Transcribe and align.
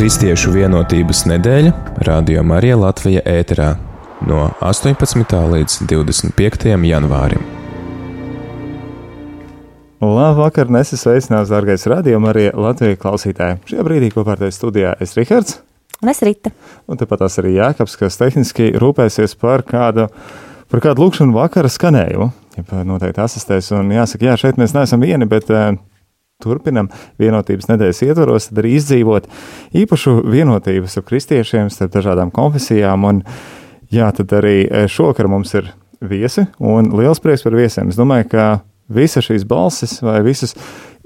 Kristiešu 0.00 0.54
vienotības 0.54 1.26
nedēļa 1.28 1.70
Radio 2.06 2.40
Marija 2.48 2.78
Latvija 2.80 3.20
ēterā 3.28 3.66
no 4.24 4.46
18. 4.64 5.34
līdz 5.52 5.74
25. 5.90 6.70
janvārim. 6.88 7.42
Labvakar, 10.00 10.72
nesis 10.72 11.04
sveicināts, 11.04 11.52
dārgais 11.52 11.84
radio 11.92 12.16
Marija 12.24 12.54
Latvija 12.56 12.96
klausītāji. 13.02 13.58
Šajā 13.68 13.84
brīdī 13.84 14.08
kopā 14.14 14.38
ar 14.38 14.40
tevi 14.46 14.56
studijā 14.56 14.94
es 15.04 15.12
Rihards. 15.20 15.58
Un 16.00 16.14
es 16.14 16.24
Rita. 16.24 16.54
Un 16.88 16.96
tepat 16.96 17.26
tās 17.26 17.36
arī 17.44 17.58
Jākaps, 17.58 18.00
kas 18.00 18.16
tehniski 18.22 18.72
rūpēsies 18.80 19.36
par 19.36 19.66
kādu, 19.68 20.08
par 20.72 20.86
kādu 20.86 21.04
lūkšanu 21.04 21.36
vakara 21.36 21.68
skanējumu. 21.68 22.32
Ja 22.56 22.86
noteikti 22.88 23.20
asistēs. 23.20 23.68
Un 23.76 23.92
jāsaka, 23.92 24.32
jā, 24.32 24.40
šeit 24.46 24.64
mēs 24.64 24.72
neesam 24.72 25.04
vieni, 25.04 25.28
bet 25.28 25.52
turpinam 26.42 26.90
vienotības 27.20 27.70
nedēļas 27.70 28.02
ietvaros, 28.08 28.50
tad 28.50 28.62
arī 28.62 28.74
izdzīvot 28.78 29.28
īpašu 29.82 30.16
vienotību 30.30 30.90
starp 30.90 31.10
kristiešiem, 31.10 31.70
starp 31.72 31.94
dažādām 31.96 32.32
konfesijām. 32.34 33.06
Un, 33.08 33.22
jā, 33.92 34.10
tad 34.16 34.32
arī 34.40 34.64
e, 34.64 34.84
šokar 34.90 35.30
mums 35.30 35.54
ir 35.58 35.72
viesi 36.00 36.46
un 36.58 36.92
liels 36.96 37.20
prieks 37.22 37.44
par 37.46 37.56
viesiem. 37.58 37.90
Es 37.92 38.00
domāju, 38.00 38.30
ka 38.32 38.46
visas 38.90 39.26
šīs 39.28 39.44
balsis 39.48 40.00
vai 40.02 40.18
visas 40.26 40.56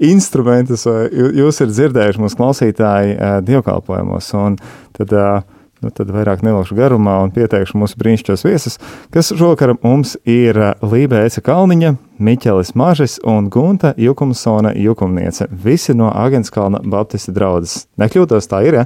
instrumentus 0.01 0.87
jūs 0.87 1.61
ir 1.63 1.71
dzirdējuši 1.71 2.23
mūsu 2.23 2.39
klausītāji 2.39 3.15
e, 3.15 3.33
dievkalpojumos. 3.47 4.31
Un 4.39 4.57
tad 4.95 5.13
uh, 5.15 5.43
Nu, 5.83 5.91
tad 5.91 6.09
vairāk 6.09 6.39
nelaušu 6.45 6.77
garumā 6.77 7.17
un 7.25 7.33
pieteikšu 7.35 7.77
mūsu 7.81 7.97
brīnišķīgos 7.99 8.45
viesus, 8.47 8.77
kas 9.13 9.33
šovakar 9.35 9.73
mums 9.83 10.15
ir 10.23 10.57
Lībe 10.79 11.19
Ece 11.27 11.43
Kalniņa, 11.43 11.91
Miķelis 12.23 12.71
Mažis 12.79 13.17
un 13.27 13.49
Gunta 13.51 13.91
Jukumsona 13.99 14.71
Jukumniece. 14.79 15.49
Visi 15.51 15.93
no 15.93 16.09
Agenskalna 16.15 16.79
Baptista 16.79 17.35
draudzes. 17.35 17.89
Nekļūtos, 17.99 18.47
tā 18.51 18.63
ir, 18.69 18.79
ja? 18.79 18.85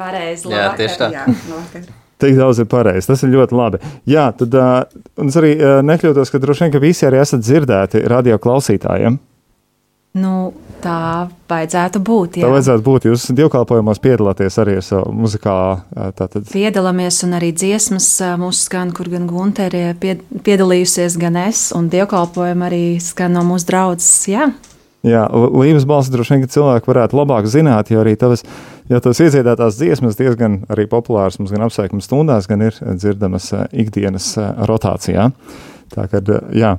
Pareizi, 0.00 0.48
jā, 0.48 0.70
tieši 0.80 1.02
tā. 1.02 1.10
Jā, 1.12 1.26
Tik 2.20 2.36
daudz 2.36 2.58
ir 2.60 2.68
pareizi. 2.68 3.08
Tas 3.08 3.22
ir 3.24 3.32
ļoti 3.32 3.56
labi. 3.56 3.78
Jā, 4.08 4.26
tad 4.36 4.56
uh, 4.56 4.82
es 5.24 5.36
arī 5.40 5.54
uh, 5.56 5.78
nekļūtos, 5.84 6.32
ka 6.32 6.40
droši 6.40 6.66
vien, 6.66 6.72
ka 6.74 6.82
visi 6.82 7.06
arī 7.08 7.20
esat 7.20 7.44
dzirdēti 7.44 8.02
radio 8.12 8.36
klausītājiem. 8.40 9.16
Nu, 10.20 10.34
tā 10.82 11.00
vajadzētu 11.50 12.02
būt. 12.06 12.38
Jā. 12.40 12.46
Tā 12.46 12.52
vajadzētu 12.54 12.84
būt. 12.86 13.06
Jūs 13.10 13.26
dievkalpojumos 13.38 14.00
piedalāties 14.02 14.58
arī 14.62 14.78
muzikālu. 15.14 15.82
Tātad. 16.18 16.48
Piedalāmies 16.50 17.20
un 17.26 17.36
arī 17.38 17.52
dziesmas 17.56 18.08
mūsu 18.40 18.66
skan, 18.68 18.94
kur 18.96 19.10
gan 19.12 19.28
Gunte 19.30 19.68
ir 19.68 19.94
piedalījusies, 20.00 21.18
gan 21.20 21.38
es, 21.44 21.68
un 21.76 21.90
dievkalpojumi 21.92 22.66
arī 22.70 22.84
skan 23.04 23.36
no 23.38 23.44
mūsu 23.52 23.70
draudzes. 23.70 24.16
Jā. 24.30 24.50
Jā, 25.06 25.22
Līves 25.32 25.86
balss 25.88 26.12
droši 26.12 26.36
vien, 26.36 26.48
cilvēki 26.52 26.90
varētu 26.90 27.16
labāk 27.16 27.46
zināt, 27.48 27.88
jo 27.88 28.02
arī 28.02 28.12
tavas, 28.20 28.42
ja 28.90 28.98
tavas 29.00 29.22
iedziedātās 29.24 29.78
dziesmas 29.78 30.18
diezgan 30.18 30.58
arī 30.68 30.84
populāras 30.92 31.38
mums 31.40 31.54
gan 31.54 31.64
apsveikuma 31.64 32.04
stundās, 32.04 32.48
gan 32.50 32.66
ir 32.66 32.76
dzirdamas 32.76 33.48
ikdienas 33.72 34.34
rotācijā. 34.68 35.30
Tā 35.90 36.06
kā, 36.10 36.20
jā, 36.54 36.76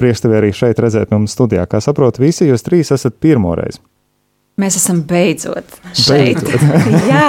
prieks 0.00 0.24
tevi 0.24 0.38
arī 0.38 0.54
šeit 0.56 0.80
redzēt 0.80 1.12
mums 1.12 1.34
studijā. 1.36 1.66
Kā 1.68 1.82
saprotu, 1.84 2.24
visi 2.24 2.48
jūs 2.48 2.64
trīs 2.64 2.92
esat 2.94 3.18
pirmoreiz. 3.20 3.80
Mēs 4.58 4.74
esam 4.80 5.04
beidzot 5.06 5.76
šeit. 5.94 6.40
Beidzot. 6.42 6.88
jā, 7.12 7.28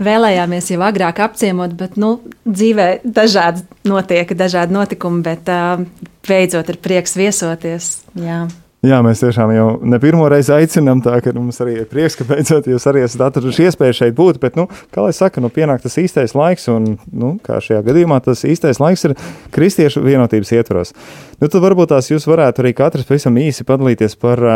vēlējāmies 0.00 0.70
jau 0.72 0.80
agrāk 0.86 1.20
apciemot, 1.26 1.74
bet 1.76 1.98
nu, 2.00 2.14
dzīvē 2.48 3.02
dažādi 3.04 3.66
notiek, 3.90 4.32
dažādi 4.32 4.78
notikumi, 4.78 5.20
bet 5.26 5.50
uh, 5.52 5.82
beidzot 6.24 6.72
ir 6.72 6.80
prieks 6.80 7.18
viesoties. 7.20 7.92
Jā. 8.16 8.46
Jā, 8.80 9.02
mēs 9.04 9.20
tiešām 9.20 9.50
jau 9.52 9.64
ne 9.84 9.98
pirmo 10.00 10.24
reizi 10.32 10.54
aicinām, 10.56 11.02
tā 11.04 11.18
ka 11.20 11.34
mums 11.36 11.58
arī 11.60 11.74
ir 11.82 11.88
prieks, 11.90 12.14
ka 12.16 12.24
beidzot 12.24 12.64
jūs 12.70 12.86
arī 12.88 13.02
esat 13.04 13.26
atraduši 13.26 13.66
iespēju 13.68 13.96
šeit 13.98 14.14
būt. 14.16 14.38
Bet, 14.40 14.56
nu, 14.56 14.70
kā 14.94 15.04
lai 15.04 15.10
saka, 15.12 15.42
nu, 15.44 15.50
pienāk 15.52 15.82
tas 15.84 15.98
īstais 16.00 16.32
laiks, 16.32 16.64
un, 16.72 16.94
nu, 17.12 17.34
kā 17.44 17.58
šajā 17.60 17.82
gadījumā, 17.90 18.22
tas 18.24 18.40
īstais 18.48 18.80
laiks 18.80 19.04
ir 19.04 19.16
kristiešu 19.52 20.00
vienotības 20.06 20.54
ietvaros. 20.56 20.94
Nu, 21.42 21.50
tad 21.50 21.60
varbūt 21.60 21.92
tās 21.92 22.08
jūs 22.08 22.24
varētu 22.30 22.64
arī 22.64 22.72
katrs 22.80 23.04
pavisam 23.04 23.36
īsi 23.44 23.68
padalīties 23.68 24.16
par, 24.24 24.46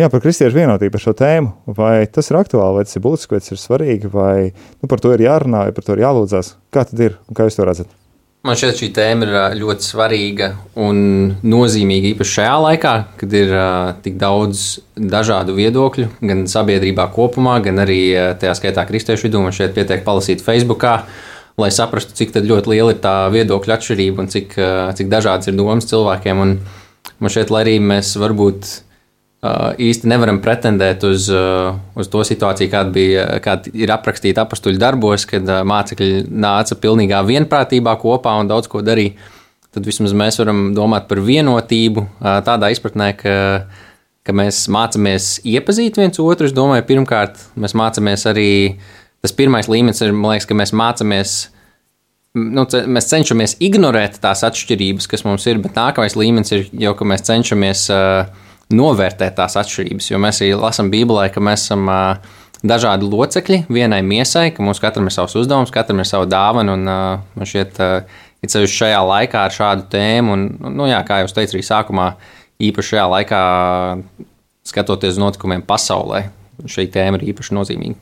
jā, 0.00 0.08
par 0.08 0.24
kristiešu 0.24 0.62
vienotību, 0.62 0.96
par 0.96 1.04
šo 1.04 1.18
tēmu. 1.20 1.52
Vai 1.76 1.94
tas 2.08 2.32
ir 2.32 2.40
aktuāli, 2.40 2.80
vai 2.80 2.88
tas 2.88 2.96
ir 2.96 3.04
būtiski, 3.04 3.36
vai 3.36 3.44
tas 3.44 3.52
ir 3.52 3.64
svarīgi, 3.68 4.16
vai 4.16 4.34
nu, 4.48 4.88
par 4.88 5.04
to 5.04 5.12
ir 5.12 5.28
jārunā, 5.28 5.68
vai 5.68 5.76
par 5.76 5.84
to 5.84 5.92
ir 5.92 6.06
jālūdzās. 6.08 6.54
Kā 6.72 6.88
tad 6.88 7.04
ir 7.04 7.20
un 7.28 7.36
kā 7.36 7.50
jūs 7.50 7.60
to 7.60 7.68
redzat? 7.68 7.98
Man 8.46 8.54
šķiet, 8.54 8.76
šī 8.78 8.86
tēma 8.94 9.26
ir 9.26 9.32
ļoti 9.58 9.82
svarīga 9.82 10.52
un 10.78 10.98
nozīmīga 11.42 12.12
īpaši 12.12 12.34
šajā 12.36 12.52
laikā, 12.62 12.92
kad 13.18 13.32
ir 13.34 13.50
uh, 13.50 13.88
tik 14.04 14.14
daudz 14.20 14.78
dažādu 14.94 15.56
viedokļu, 15.56 16.06
gan 16.22 16.44
sabiedrībā 16.46 17.08
kopumā, 17.16 17.56
gan 17.64 17.82
arī 17.82 17.98
uh, 18.14 18.28
tajā 18.38 18.54
skaitā 18.60 18.84
kristiešu 18.86 19.26
vidū. 19.26 19.42
Man 19.42 19.56
šeit 19.56 19.74
pietiek 19.74 20.06
palasīt 20.06 20.44
Facebookā, 20.46 20.94
lai 21.58 21.72
saprastu, 21.74 22.14
cik 22.14 22.38
ļoti 22.38 22.76
liela 22.76 22.94
ir 22.94 23.02
tā 23.02 23.16
viedokļa 23.34 23.80
atšķirība 23.80 24.22
un 24.22 24.30
cik, 24.30 24.54
uh, 24.54 24.84
cik 24.94 25.10
dažādas 25.10 25.50
ir 25.50 25.58
domas 25.58 25.90
cilvēkiem. 25.90 26.44
Un 26.46 26.54
man 27.18 27.34
šķiet, 27.34 27.50
lai 27.50 27.64
arī 27.66 27.76
mēs 27.90 28.14
varbūt 28.22 28.70
īsti 29.38 30.08
nevaram 30.10 30.40
pretendēt 30.42 31.04
uz, 31.06 31.28
uh, 31.30 31.76
uz 31.94 32.08
to 32.10 32.24
situāciju, 32.26 32.70
kāda 32.72 32.90
bija 32.90 33.26
kāda 33.42 33.70
ir 33.70 33.92
aprakstīta 33.94 34.42
apakstuļu 34.42 34.80
darbos, 34.82 35.28
kad 35.30 35.46
uh, 35.46 35.62
mācekļi 35.68 36.24
nāca 36.26 36.74
pilnīgā 36.74 37.20
vienprātībā 37.26 37.94
kopā 38.02 38.34
un 38.40 38.50
daudz 38.50 38.66
ko 38.70 38.82
darīja. 38.82 39.14
Tad 39.74 39.86
vismaz 39.86 40.14
mēs 40.16 40.40
varam 40.40 40.72
domāt 40.74 41.06
par 41.10 41.20
vienotību 41.22 42.06
tādā 42.18 42.70
izpratnē, 42.72 43.10
ka, 43.20 43.34
ka 44.24 44.34
mēs 44.34 44.62
mācāmies 44.72 45.26
iepazīt 45.44 46.00
viens 46.00 46.18
otru. 46.24 46.48
Es 46.48 46.56
domāju, 46.56 46.86
pirmkārt, 46.88 47.36
mēs 47.54 47.76
mācāmies 47.76 48.24
arī 48.32 48.48
tas 49.20 49.36
pirmais 49.36 49.68
līmenis, 49.68 50.00
ir, 50.02 50.16
liekas, 50.16 50.48
ka 50.48 50.56
mēs 50.56 50.72
mācāmies. 50.72 51.36
Nu, 52.32 52.64
mēs 52.64 53.10
cenšamies 53.12 53.58
ignorēt 53.60 54.16
tās 54.24 54.40
atšķirības, 54.48 55.06
kas 55.12 55.26
mums 55.28 55.44
ir, 55.52 55.60
bet 55.60 55.76
nākamais 55.76 56.16
līmenis 56.16 56.56
ir 56.56 56.66
jau, 56.86 56.96
ka 56.96 57.06
mēs 57.12 57.28
cenšamies 57.28 57.84
uh, 57.92 58.47
novērtēt 58.74 59.38
tās 59.38 59.56
atšķirības. 59.60 60.10
Jo 60.10 60.20
mēs 60.22 60.42
arī 60.42 60.52
lasām 60.58 60.90
Bībelē, 60.92 61.28
ka 61.32 61.42
mēs 61.44 61.66
esam 61.66 61.88
dažādi 62.66 63.08
locekļi 63.08 63.62
vienai 63.70 64.00
miesai, 64.04 64.48
ka 64.54 64.64
mums 64.64 64.80
katram 64.82 65.08
ir 65.08 65.14
savs 65.14 65.36
uzdevums, 65.38 65.72
katram 65.74 66.02
ir 66.02 66.08
sava 66.08 66.28
dāvana. 66.28 66.74
Un 66.76 66.84
man 66.88 67.48
šķiet, 67.48 67.80
ir 68.44 68.52
ceļš 68.52 68.76
šajā 68.82 69.00
laikā 69.08 69.44
ar 69.46 69.54
šādu 69.54 69.88
tēmu, 69.92 70.36
un, 70.36 70.74
nu, 70.74 70.88
jā, 70.90 71.00
kā 71.06 71.22
jau 71.22 71.30
teicu, 71.38 71.56
arī 71.56 71.64
sākumā, 71.66 72.10
īpaši 72.68 72.94
šajā 72.94 73.08
laikā, 73.14 73.42
skatoties 74.68 75.16
uz 75.16 75.22
notikumiem 75.22 75.64
pasaulē, 75.66 76.26
šī 76.68 76.88
tēma 76.92 77.20
ir 77.20 77.30
īpaši 77.32 77.56
nozīmīga. 77.56 78.00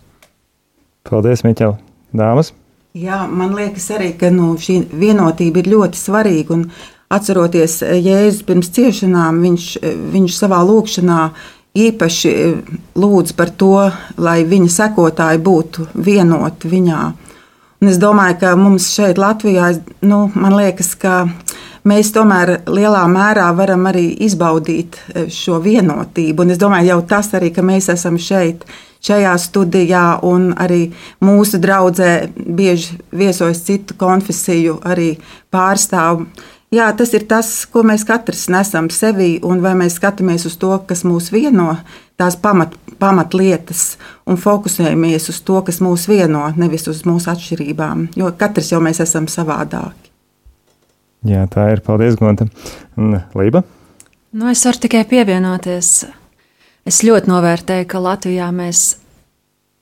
Paldies, 1.06 1.44
Miķel! 1.46 1.76
Dāmas! 2.16 2.50
Jā, 2.96 3.26
man 3.28 3.52
liekas 3.52 3.90
arī, 3.92 4.14
ka 4.16 4.30
nu, 4.32 4.54
šī 4.56 4.80
vienotība 4.96 5.60
ir 5.60 5.66
ļoti 5.74 6.00
svarīga. 6.00 6.56
Un, 6.56 6.62
uh, 6.64 6.95
Atceroties 7.08 7.80
eh, 7.86 8.00
Jēzus 8.02 8.42
pirms 8.46 8.72
ciešanām, 8.74 9.38
viņš, 9.44 9.66
eh, 9.78 9.94
viņš 10.14 10.38
savā 10.40 10.58
lūkšanā 10.66 11.20
īpaši 11.78 12.32
eh, 12.32 12.80
lūdz 12.98 13.36
par 13.38 13.52
to, 13.54 13.76
lai 14.18 14.40
viņa 14.48 14.72
sekotāji 14.74 15.42
būtu 15.46 15.86
vienoti 15.94 16.70
viņā. 16.72 17.02
Un 17.82 17.92
es 17.92 18.00
domāju, 18.02 18.40
ka 18.40 18.54
mums 18.58 18.88
šeit, 18.90 19.20
Latvijā, 19.20 19.68
nu, 20.02 20.24
man 20.34 20.56
liekas, 20.56 20.94
ka 20.98 21.28
mēs 21.86 22.10
tomēr 22.14 22.56
lielā 22.66 23.04
mērā 23.12 23.50
varam 23.54 23.84
arī 23.86 24.08
izbaudīt 24.26 24.96
šo 25.30 25.60
vienotību. 25.62 26.42
Un 26.42 26.54
es 26.54 26.58
domāju, 26.58 26.88
jau 26.94 26.98
tas 27.06 27.28
arī, 27.36 27.52
ka 27.54 27.62
mēs 27.62 27.90
esam 27.92 28.16
šeit, 28.18 28.64
šajā 29.06 29.36
studijā, 29.38 30.06
un 30.26 30.54
arī 30.56 30.88
mūsu 31.22 31.60
draudzē 31.62 32.32
bieži 32.34 32.96
viesojas 33.12 33.60
citu 33.68 33.94
konfesiju 34.00 34.80
pārstāvju 35.52 36.26
Jā, 36.74 36.88
tas 36.98 37.12
ir 37.14 37.28
tas, 37.30 37.48
ko 37.70 37.84
mēs 37.86 38.02
katrs 38.06 38.48
nesam 38.50 38.88
sevī, 38.90 39.36
un 39.46 39.60
vai 39.62 39.76
mēs 39.78 40.00
skatāmies 40.00 40.48
uz 40.48 40.56
to, 40.58 40.72
kas 40.88 41.04
mūs 41.06 41.30
vieno, 41.30 41.76
tās 42.18 42.34
pamat, 42.42 42.74
pamatlietas, 42.98 43.84
un 44.26 44.40
fokusējamies 44.40 45.30
uz 45.30 45.38
to, 45.46 45.60
kas 45.66 45.78
mūs 45.84 46.08
vieno, 46.10 46.42
nevis 46.58 46.88
uz 46.90 47.04
mūsu 47.06 47.30
atšķirībām, 47.30 48.08
jo 48.18 48.32
katrs 48.38 48.72
jau 48.72 48.80
mēs 48.82 48.98
esam 49.04 49.28
savādāki. 49.30 50.10
Jā, 51.26 51.46
tā 51.50 51.68
ir. 51.72 51.82
Paldies, 51.86 52.18
Gonta. 52.18 52.48
Lība? 53.38 53.62
Nu, 54.36 54.50
es 54.50 54.62
varu 54.66 54.82
tikai 54.82 55.04
pievienoties. 55.08 55.90
Es 56.86 57.02
ļoti 57.06 57.30
novērtēju, 57.30 57.86
ka 57.90 58.02
Latvijā 58.02 58.50
mēs 58.54 58.82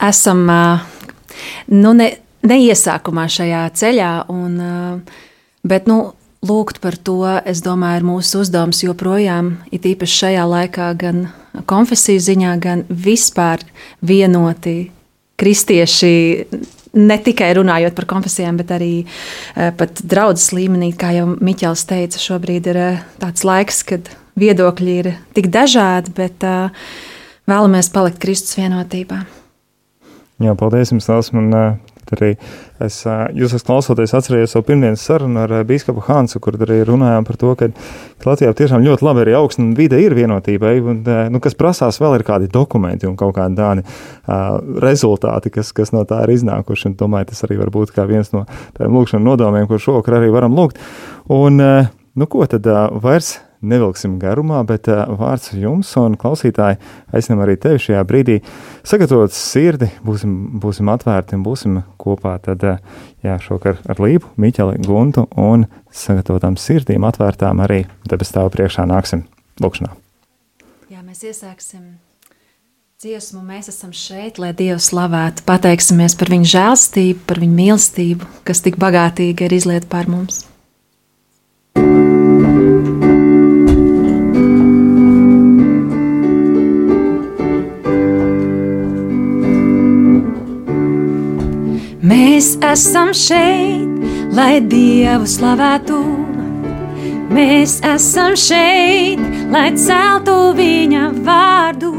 esam 0.05 0.45
nu, 0.49 1.95
ne, 1.97 2.11
neiesākumā 2.45 3.25
šajā 3.33 3.65
ceļā, 3.81 4.13
un, 4.33 4.61
bet 5.69 5.89
nu, 5.91 5.99
lūgt 6.45 6.81
par 6.85 6.97
to, 6.97 7.23
es 7.49 7.63
domāju, 7.65 8.03
ir 8.03 8.07
mūsu 8.09 8.43
uzdevums 8.45 8.83
joprojām, 8.85 9.55
it 9.75 9.87
īpaši 9.89 10.21
šajā 10.23 10.45
laikā, 10.51 10.91
gan 11.01 11.27
konfesiju 11.71 12.23
ziņā, 12.23 12.55
gan 12.63 12.85
vispār 12.89 13.65
vienoti 14.05 14.91
kristieši. 15.41 16.13
Ne 16.95 17.17
tikai 17.19 17.49
runājot 17.59 17.97
par 17.97 18.07
konfesijām, 18.11 18.59
bet 18.61 18.71
arī 18.77 18.93
uh, 19.03 19.73
pat 19.75 20.05
draudzes 20.07 20.53
līmenī, 20.55 20.93
kā 20.95 21.11
jau 21.17 21.33
Miķels 21.35 21.83
teica, 21.91 22.21
šobrīd 22.23 22.69
ir 22.71 22.79
uh, 22.79 23.01
tāds 23.23 23.43
laiks, 23.47 23.83
kad 23.89 24.13
viedokļi 24.39 24.95
ir 25.01 25.11
tik 25.35 25.51
dažādi, 25.55 26.15
bet 26.15 26.47
uh, 26.47 26.71
vēlamies 27.51 27.91
palikt 27.95 28.23
Kristus 28.23 28.55
vienotībā. 28.61 29.25
Jā, 30.43 30.55
paldies 30.59 30.95
jums, 30.95 31.07
Tās. 31.11 31.33
Man 31.35 31.51
arī 32.17 32.31
es, 32.85 33.01
jūs 33.37 33.55
esat 33.55 33.69
klausoties, 33.69 34.15
atcerējos 34.17 34.57
savu 34.57 34.69
pirmdienas 34.71 35.05
sarunu 35.05 35.45
ar 35.45 35.55
Bīskapu 35.69 36.05
Hansu, 36.09 36.41
kur 36.43 36.59
arī 36.59 36.81
runājām 36.89 37.27
par 37.29 37.39
to, 37.41 37.55
ka, 37.59 37.71
Latvijā 38.25 38.55
tiešām 38.57 38.85
ļoti 38.85 39.05
labi 39.05 39.25
arī 39.25 39.35
augsta 39.37 39.65
vide 39.77 39.99
ir 40.01 40.15
vienotībai, 40.17 40.75
un, 40.81 41.01
nu, 41.35 41.41
kas 41.45 41.57
prasās 41.59 42.01
vēl 42.01 42.19
ir 42.19 42.27
kādi 42.27 42.49
dokumenti 42.53 43.09
un 43.09 43.19
kaut 43.21 43.35
kādi 43.37 43.59
tādi 43.59 43.85
uh, 43.85 44.59
rezultāti, 44.85 45.53
kas, 45.55 45.75
kas 45.77 45.93
no 45.93 46.07
tā 46.09 46.23
ir 46.25 46.35
iznākuši, 46.39 46.91
un 46.91 46.99
domāju, 47.01 47.33
tas 47.33 47.45
arī 47.47 47.61
var 47.61 47.73
būt 47.75 47.93
kā 47.97 48.07
viens 48.09 48.33
no 48.35 48.47
tādiem 48.77 48.97
lūkšanu 48.97 49.29
nodomiem, 49.29 49.69
ko 49.69 49.81
šovakar 49.81 50.21
arī 50.21 50.33
varam 50.35 50.57
lūgt. 50.57 50.81
Un, 51.33 51.61
uh, 51.61 51.93
nu 52.17 52.31
ko 52.31 52.47
tad 52.49 52.67
uh, 52.71 52.87
vairs 53.05 53.37
nevilksim 53.71 54.19
garumā, 54.23 54.61
bet 54.69 54.89
uh, 54.93 55.05
vārds 55.19 55.53
jums 55.57 55.91
un 56.01 56.19
klausītāji 56.21 56.79
aicinam 57.15 57.43
arī 57.45 57.57
tevi 57.61 57.83
šajā 57.87 58.05
brīdī 58.09 58.39
sagatavot 58.87 59.35
sirdi, 59.35 59.91
būsim, 60.05 60.37
būsim 60.63 60.91
atvērti 60.93 61.39
un 61.39 61.45
būsim 61.47 61.83
kopā 62.01 62.37
tad, 62.45 62.65
uh, 62.69 63.11
jā, 63.25 63.37
šokar 63.43 63.81
ar 63.89 64.01
Lību, 64.05 64.33
Miķeli, 64.41 64.81
Guntu 64.87 65.27
un 65.41 65.69
sagatavotām 65.95 66.59
sirdīm 66.61 67.07
atvērtām 67.09 67.63
arī 67.65 67.85
debes 68.11 68.35
tāvu 68.35 68.53
priekšā 68.55 68.87
nāksim 68.91 69.27
lūkšanā. 69.63 69.93
Jā, 70.93 71.03
mēs 71.05 71.25
iesāksim 71.27 71.95
dziesmu, 73.05 73.43
mēs 73.45 73.69
esam 73.69 73.93
šeit, 73.93 74.39
lai 74.41 74.55
Dievu 74.57 74.81
slavētu, 74.81 75.45
pateiksimies 75.49 76.17
par 76.17 76.33
viņu 76.33 76.49
žēlstību, 76.55 77.21
par 77.29 77.43
viņu 77.43 77.59
mīlestību, 77.59 78.33
kas 78.49 78.65
tik 78.65 78.81
bagātīgi 78.81 79.45
ir 79.45 79.57
izliet 79.59 79.91
pār 79.93 80.09
mums. 80.09 80.45
Mēs 92.55 92.71
esam 92.71 93.09
šeit, 93.11 94.03
lai 94.31 94.61
Dievu 94.63 95.27
slavētu. 95.27 95.97
Mēs 97.35 97.81
esam 97.83 98.37
šeit, 98.39 99.19
lai 99.51 99.73
celtu 99.75 100.53
viņa 100.55 101.09
vārdu. 101.27 101.91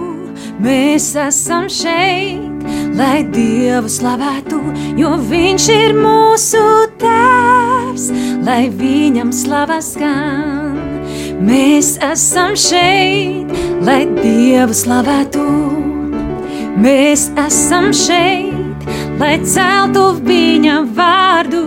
Mēs 0.63 1.09
esam 1.19 1.67
šeit, 1.67 2.63
lai 2.95 3.25
Dievu 3.35 3.91
slavētu, 3.91 4.61
jo 4.95 5.17
Viņš 5.27 5.67
ir 5.75 5.97
mūsu 5.99 6.63
tēvs, 7.03 8.07
lai 8.47 8.69
Viņam 8.71 9.35
slavas 9.35 9.91
skan. 9.97 10.79
Mēs 11.43 11.97
esam 11.99 12.55
šeit, 12.55 13.51
lai 13.83 14.05
Dievu 14.23 14.83
slavētu. 14.85 15.49
Mēs 16.79 17.27
esam 17.43 17.91
šeit 17.91 18.54
lai 19.19 19.35
celtu 19.47 20.05
viņa 20.25 20.79
vārdu. 20.95 21.63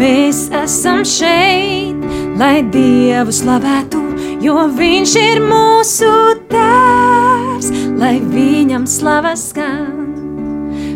Mēs 0.00 0.46
esam 0.54 1.02
šeit, 1.04 2.04
lai 2.40 2.62
Dievu 2.72 3.34
slavētu, 3.34 4.00
jo 4.44 4.56
Viņš 4.78 5.16
ir 5.20 5.42
mūsu 5.44 6.10
tēvs, 6.52 7.72
lai 8.00 8.18
Viņam 8.20 8.86
slavas 8.88 9.50
skan. 9.50 9.98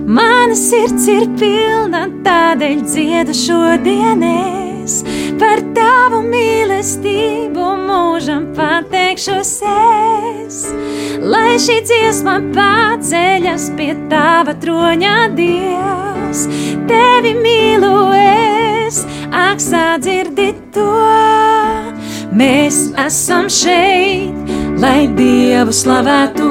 Mana 0.05 0.57
sirds 0.57 1.09
ir 1.09 1.31
pilna, 1.41 2.07
tādēļ 2.25 2.85
dziedu 2.85 3.37
šodienēs 4.85 5.39
par 5.39 5.61
tavu 5.75 6.23
mīlestību 6.23 7.65
mūžam 7.87 8.55
pateikšos 8.55 9.63
es. 9.65 10.65
Lai 11.21 11.57
šī 11.59 11.81
dziesma 11.85 12.41
paceļas 12.55 13.71
pie 13.77 13.95
tava 14.11 14.55
troņa, 14.55 15.35
Dievs, 15.35 16.47
tevi 16.87 17.35
mīlu 17.35 18.13
es, 18.13 19.05
ak, 19.33 19.61
sadzirdi 19.61 20.55
to. 20.73 20.91
Mēs 22.35 22.93
esam 22.99 23.49
šeit, 23.49 24.35
lai 24.79 25.09
Dievu 25.09 25.73
slavētu. 25.73 26.51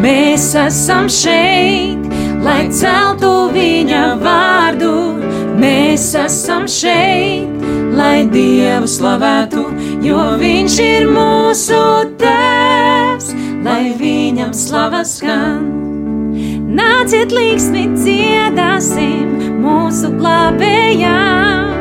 Mēs 0.00 0.54
esam 0.56 1.08
šeit, 1.08 2.08
lai 2.42 2.68
celtu 2.72 3.50
viņa 3.52 4.04
vārdu 4.20 5.29
Mēs 5.60 6.06
esam 6.16 6.64
šeit, 6.70 7.64
lai 7.92 8.24
Dievu 8.32 8.88
slavētu, 8.88 9.64
jo 10.04 10.22
Viņš 10.40 10.76
ir 10.84 11.08
mūsu 11.10 11.80
tēvs, 12.20 13.34
lai 13.66 13.92
Viņam 13.98 14.54
slavas 14.56 15.18
skan. 15.18 15.68
Nāciet 16.70 17.34
līgsmi 17.34 17.90
dziedāsim 17.98 19.60
mūsu 19.60 20.12
glābējām. 20.16 21.74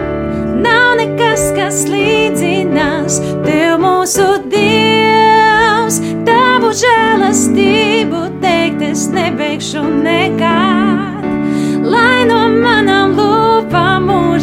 Nav 0.59 0.97
nekas, 0.99 1.45
kas 1.55 1.85
līdzinās 1.87 3.21
Tev 3.45 3.77
mūsu 3.79 4.27
Dievs, 4.51 6.01
Tavu 6.27 6.73
žēlastību 6.81 8.25
teikt 8.43 8.83
es 8.89 9.07
nebeigšu 9.13 9.85
nekad. 10.03 11.23
Lai 11.89 12.25
no 12.29 12.43
manām 12.51 13.08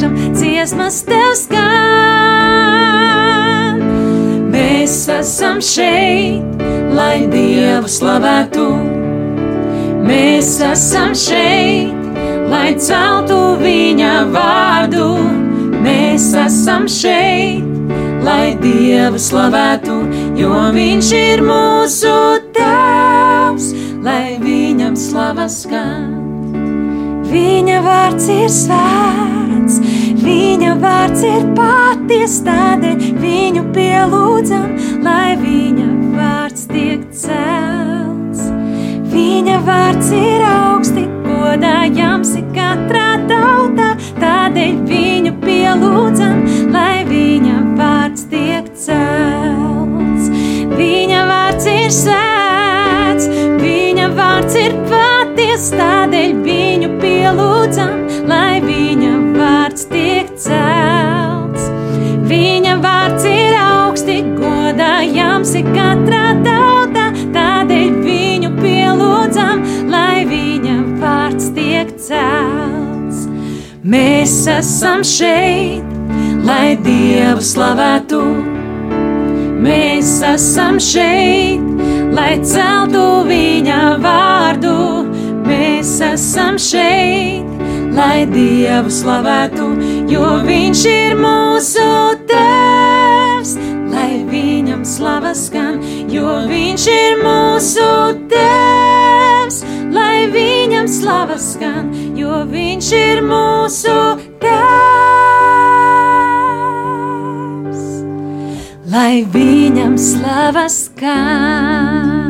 mūžam 0.07 0.35
dziesmas 0.35 1.03
tev 1.05 1.35
skan. 1.35 1.67
Mēs 4.51 5.09
esam 5.09 5.61
šeit, 5.61 6.43
lai 6.95 7.27
Dievu 7.27 7.89
slavētu. 7.89 8.67
Mēs 10.07 10.61
esam 10.63 11.15
šeit, 11.15 11.93
lai 12.49 12.75
celtu 12.79 13.57
viņa 13.61 14.27
vārdu. 14.33 15.17
Mēs 15.83 16.35
esam 16.35 16.87
šeit, 16.89 17.63
lai 18.25 18.57
Dievu 18.61 19.19
slavētu, 19.19 20.07
jo 20.37 20.73
Viņš 20.73 21.13
ir 21.15 21.43
mūsu 21.43 22.41
tēvs, 22.55 23.73
lai 24.03 24.39
viņam 24.39 24.97
slavas 24.97 25.63
skan. 25.65 26.15
Viņa 27.27 27.83
vārds 27.83 28.29
ir 28.31 28.49
svēts, 28.49 29.46
viņa 30.27 30.73
vārds 30.83 31.23
ir 31.27 31.45
patiesa, 31.57 32.43
tādēļ 32.47 33.05
viņu 33.23 33.63
pielūdzam, 33.77 34.67
lai 35.05 35.37
viņa 35.39 35.87
vārds 36.17 36.67
tiek 36.71 37.05
celts. 37.15 38.49
Viņa 39.13 39.61
vārds 39.67 40.11
ir 40.17 40.45
augsti, 40.49 41.07
godājams 41.27 42.35
ir 42.41 42.49
katrā 42.57 43.09
tautā, 43.31 43.93
tādēļ 44.21 44.83
viņu 44.91 45.37
pielūdzam, 45.45 46.43
lai 46.75 47.05
viņa 47.09 47.57
vārds 47.79 48.27
tiek 48.33 48.69
celts. 48.87 50.33
Viņa 50.77 51.23
vārds 51.31 51.71
ir 51.71 51.95
svēts, 51.95 53.31
viņa 53.63 54.11
vārds 54.19 54.59
ir 54.61 54.77
patiesa, 54.91 55.79
tādēļ 55.81 56.37
viņu 56.45 56.93
pielūdzam, 57.01 57.97
lai 58.29 58.59
viņa 58.65 59.15
vārds 59.39 59.87
tiek 59.87 59.95
celts. 59.95 60.16
Viņa 62.27 62.73
vārds 62.83 63.25
ir 63.31 63.55
augsti 63.61 64.17
godājams 64.37 65.53
ir 65.61 65.69
katrā 65.71 66.25
tautā, 66.43 67.05
tādēļ 67.35 67.93
viņu 68.03 68.51
pielūdzam, 68.59 69.63
lai 69.93 70.25
viņa 70.27 70.77
vārds 71.03 71.51
tiek 71.57 71.93
celts. 72.03 73.27
Mēs 73.87 74.35
esam 74.51 75.05
šeit, 75.07 75.87
lai 76.47 76.75
Dievu 76.83 77.45
slavētu. 77.47 78.23
Mēs 79.67 80.19
esam 80.35 80.81
šeit, 80.83 81.63
lai 82.15 82.33
celtu 82.43 83.07
viņa 83.31 83.83
vārdu 84.03 84.36
Mēs 85.87 86.01
esam 86.03 86.57
šeit, 86.59 87.47
lai 87.95 88.27
Dievu 88.27 88.91
slavētu, 88.91 89.69
jo 90.11 90.43
Viņš 90.43 90.81
ir 90.91 91.15
mūsu 91.15 91.85
Tēvs, 92.27 93.53
lai 93.93 94.19
Viņam 94.27 94.83
slavas 94.83 95.45
skan, 95.47 95.79
jo 96.11 96.43
Viņš 96.51 96.89
ir 96.91 97.23
mūsu 97.23 97.87
Tēvs, 98.35 99.63
lai 99.95 100.27
Viņam 100.35 100.91
slavas 100.91 101.55
skan, 101.55 101.95
jo 102.19 102.43
Viņš 102.51 102.91
ir 102.99 103.23
mūsu 103.31 104.19
Tēvs, 104.43 104.59
lai 108.91 109.23
Viņam 109.39 109.95
slavas 109.95 110.91
skan. 110.91 112.26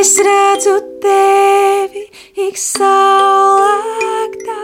Es 0.00 0.14
redzu 0.24 0.78
tevi 1.02 2.06
ik 2.40 2.56
saulēktā, 2.56 4.54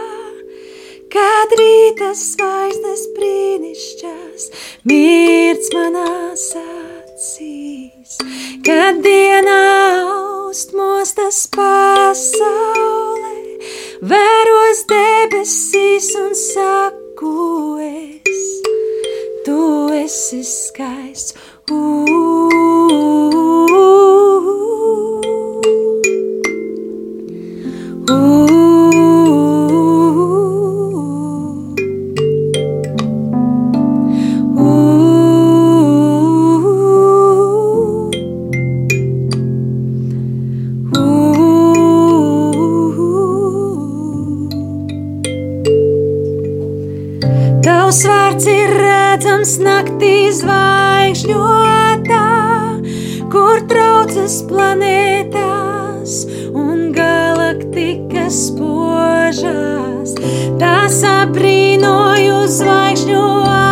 kad 1.13 1.51
rīta 1.59 2.07
zvaigznes 2.17 3.03
brīnišķīgi. 3.17 4.47
mirts 4.89 5.69
manās 5.75 6.45
acīs, 6.61 8.17
kad 8.65 9.03
dienā 9.05 9.59
aust 10.15 10.73
mostas 10.73 11.43
pasaulē, 11.53 13.37
vēros 14.13 14.81
debesīs 14.89 16.09
un 16.23 16.33
saku 16.33 17.77
es, 17.91 18.41
tu 19.45 19.61
esi 20.01 20.41
skaists. 20.41 21.37
Ooh. 21.69 22.07
Tavs 28.07 28.15
vārds 48.07 48.47
ir 48.47 48.71
redzams 48.71 49.57
naktī 49.59 50.31
zvaigžņotā, 50.31 52.23
kur 53.27 53.59
traucas 53.67 54.39
planētās 54.47 56.23
naktī, 57.57 57.97
kas 58.11 58.37
spožās, 58.51 60.13
tās 60.61 61.01
aprīnoju 61.03 62.45
zvaigžņu. 62.47 63.66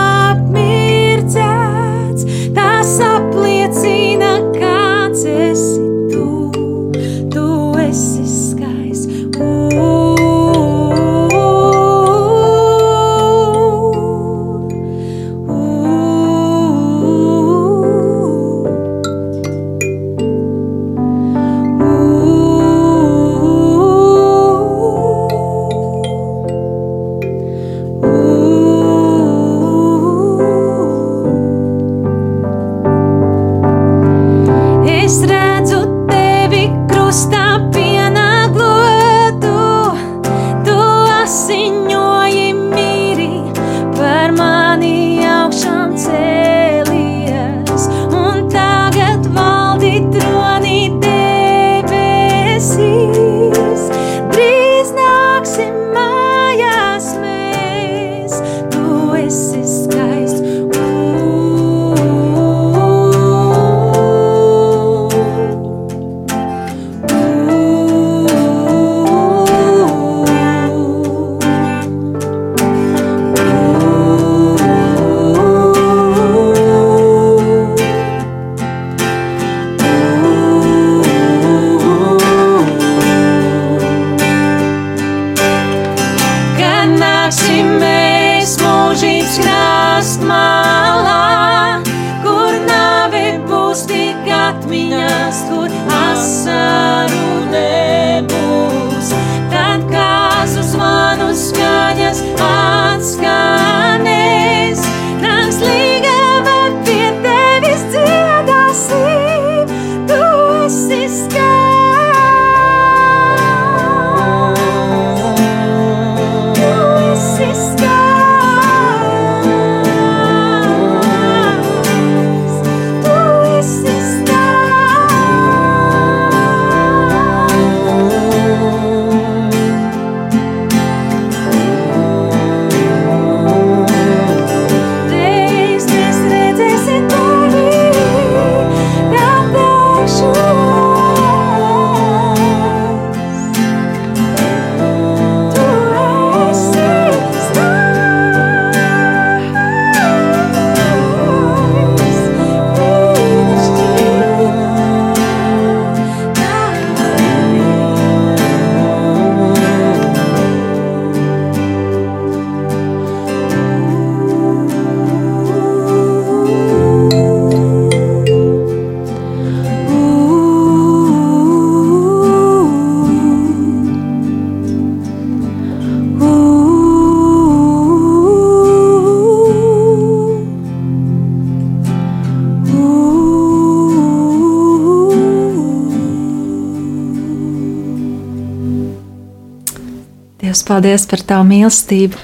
Paldies 190.67 191.05
par 191.09 191.21
tavu 191.25 191.45
mīlestību, 191.49 192.19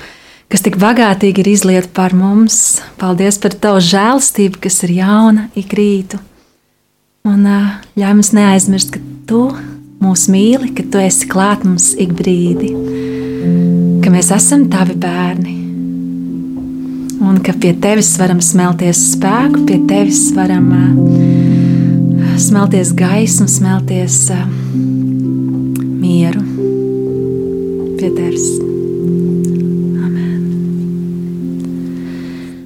kas 0.52 0.66
tik 0.66 0.78
bagātīgi 0.82 1.44
ir 1.44 1.52
izlieta 1.54 1.90
par 1.96 2.16
mums. 2.18 2.82
Paldies 3.02 3.40
par 3.42 3.56
tavu 3.56 3.82
žēlstību, 3.86 4.62
kas 4.64 4.82
ir 4.88 4.98
jauna 5.00 5.48
ik 5.58 5.76
rītu. 5.78 6.20
Un 7.28 7.46
ļauj 7.46 8.16
mums 8.18 8.32
neaizmirst, 8.34 8.96
ka 8.96 9.02
tu 9.30 9.44
mūs 10.02 10.26
mīli, 10.34 10.72
ka 10.74 10.86
tu 10.90 11.02
esi 11.02 11.30
klāt 11.30 11.66
mums 11.68 11.92
ik 12.02 12.16
brīdi, 12.18 12.72
ka 14.02 14.14
mēs 14.14 14.32
esam 14.34 14.66
tavi 14.74 14.98
bērni. 14.98 15.58
Un 17.22 17.38
ka 17.46 17.54
pie 17.62 17.76
tevis 17.78 18.16
varam 18.18 18.42
smelties 18.42 19.04
spēku, 19.14 19.62
pie 19.70 19.78
tevis 19.86 20.24
varam 20.34 20.72
uh, 20.74 22.32
smelties 22.42 22.96
gaismu, 22.98 23.46
smelties 23.46 24.24
uh, 24.34 24.48
mieru 26.02 26.41
tevis. 28.32 28.60
Amen. 30.06 30.42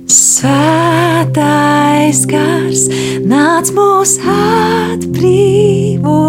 Svētais 0.08 2.26
gars 2.30 2.86
nāc 3.26 3.72
mūs 3.74 4.18
atbrīvo 4.22 6.22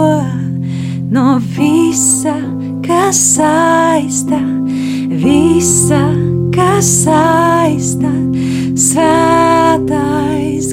no 1.12 1.37
visa, 1.57 2.37
kas 2.87 3.21
saista, 3.37 4.40
visa, 5.11 6.05
kas 6.55 6.87
saista. 7.05 8.12
Svētais 8.76 10.73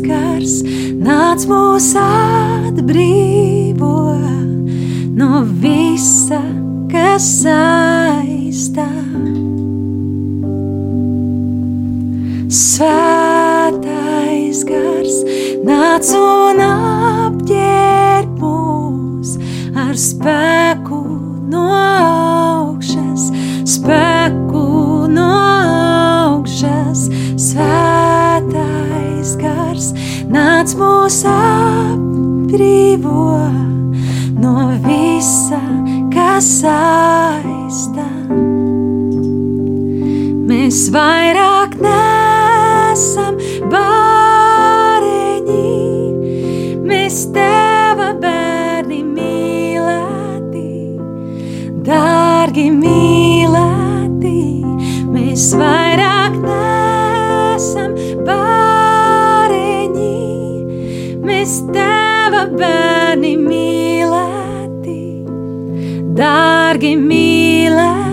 nāc 1.03 1.43
mūs 1.48 1.93
atbrīvo 2.00 3.93
no 5.15 5.43
visa, 5.62 6.41
kas 6.91 7.29
saistā. 8.53 8.86
Svētais 12.53 14.60
gars 14.69 15.15
nāc 15.65 16.12
un 16.13 16.62
apģērb 16.62 18.38
mūs 18.38 19.39
ar 19.74 19.98
spēku 19.98 21.01
no 21.50 21.65
augšas, 21.74 23.31
spēku 23.65 25.10
no 25.10 25.29
augšas. 25.33 27.10
Svētais 27.41 29.33
gars 29.41 29.95
nāc 30.29 30.77
mūs 30.77 31.24
apbrīvo 31.33 33.39
no 34.38 34.69
visa, 34.86 35.63
kas 36.13 36.60
saistā. 36.62 38.22
Vairāk 40.93 41.79
neesam 41.81 42.13
esam 42.93 43.38
bāreņi, 43.71 45.55
mēs 46.85 47.17
teva 47.33 48.09
bērni 48.21 49.00
mīlēti, 49.07 50.67
dārgi 51.88 52.67
mīlēti, 52.77 54.35
mēs 55.15 55.50
vairāk 55.57 56.38
nesam 56.45 57.97
bāreņi, 58.29 60.15
mēs 61.25 61.59
teva 61.73 62.45
bērni 62.53 63.35
mīlēti, 63.50 65.00
dārgi 66.21 66.97
mīlēti. 67.09 68.12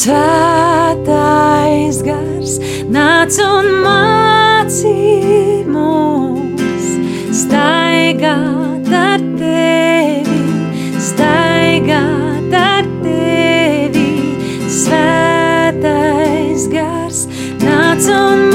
Svētais 0.00 1.98
gars 2.06 2.54
nāc 2.88 3.34
un 3.44 3.66
mācī 3.84 4.92
mūs 5.68 6.86
staigāt 7.42 8.88
ar 8.96 9.20
tevi, 9.36 10.38
staigāt 11.04 12.56
ar 12.62 12.88
tevi. 13.04 14.08
Svētais 14.80 16.64
gars 16.72 17.26
nāc 17.60 18.08
un 18.08 18.38
mācī 18.38 18.49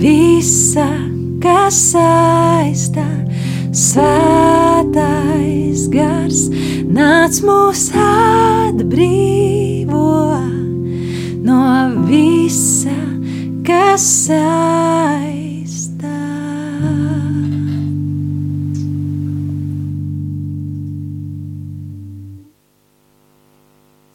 visa, 0.00 0.88
kas 1.42 1.76
saistā. 1.92 3.06
Svētais 3.70 5.04
gars 5.92 6.48
nāc 6.90 7.38
mūs 7.46 7.84
atbrīvo 7.94 10.08
no 11.46 11.60
visa, 12.08 12.96
kas 13.66 14.06
saistā. 14.26 16.16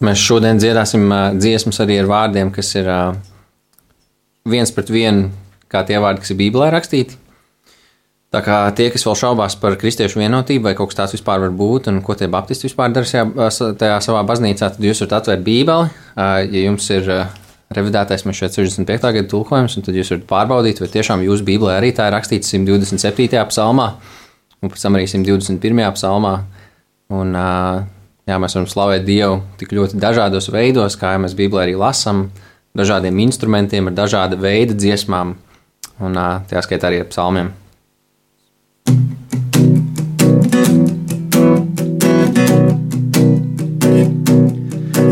Mēs 0.06 0.22
šodien 0.22 0.60
dziedāsim 0.60 1.08
dziesmas 1.40 1.80
arī 1.82 1.96
ar 2.04 2.12
vārdiem, 2.12 2.52
kas 2.54 2.76
ir 2.76 2.92
viens 4.46 4.72
pret 4.76 4.92
vienu, 4.92 5.32
kā 5.72 5.86
tie 5.88 6.02
vārdi, 6.02 6.24
kas 6.24 6.34
ir 6.34 6.42
Bībelē 6.42 6.72
rakstīti. 6.74 7.22
Tā 8.36 8.42
kā 8.44 8.58
tie, 8.76 8.90
kas 8.92 9.06
vēl 9.08 9.16
šaubās 9.16 9.56
par 9.62 9.78
kristiešu 9.80 10.20
vienotību, 10.20 10.66
vai 10.68 10.74
kaut 10.76 10.92
kas 10.92 10.98
tāds 10.98 11.16
vispār 11.16 11.40
var 11.46 11.54
būt, 11.56 11.88
un 11.88 12.02
ko 12.04 12.18
tie 12.20 12.28
baptisti 12.32 12.68
vispār 12.68 12.92
dara 12.92 13.08
šajā, 13.08 13.50
tajā 13.80 14.00
savā 14.04 14.26
baznīcā, 14.28 14.74
tad 14.76 14.84
jūs 14.84 15.06
varat 15.06 15.22
atvērt 15.22 15.46
Bībeli. 15.46 15.94
Ja 16.18 16.64
jums 16.66 16.90
ir 16.92 17.08
revidētais 17.76 18.26
mēs 18.28 18.42
šeit 18.42 18.58
65. 18.58 19.14
gada 19.16 19.30
tulkojums, 19.32 19.78
tad 19.86 19.96
jūs 19.96 20.12
varat 20.12 20.28
pārbaudīt, 20.30 20.82
vai 20.84 20.90
tiešām 20.92 21.24
jūsu 21.26 21.48
Bībelē 21.48 21.78
arī 21.80 21.94
tā 21.96 22.10
ir 22.10 22.16
rakstīts 22.18 22.52
127. 22.52 23.40
psalmā, 23.54 23.88
un 24.60 24.74
pēc 24.74 24.84
tam 24.84 25.00
arī 25.00 25.08
121. 25.10 25.86
psalmā. 25.96 26.36
Un, 27.16 27.38
jā, 28.26 28.38
mēs 28.42 28.58
varam 28.58 28.68
slavēt 28.70 29.08
Dievu 29.08 29.40
tik 29.62 29.74
ļoti 29.78 30.02
dažādos 30.02 30.50
veidos, 30.54 31.00
kā 31.00 31.16
mēs 31.22 31.38
Bībelē 31.38 31.68
arī 31.70 31.80
lasām, 31.80 32.28
dažādiem 32.76 33.20
instrumentiem, 33.24 33.88
ar 33.88 33.96
dažāda 33.96 34.40
veida 34.42 34.76
dziesmām, 34.76 35.36
un 36.04 36.14
tajā 36.50 36.62
skaitā 36.66 36.88
arī 36.90 37.00
ar 37.04 37.10
psalmiem. 37.12 37.50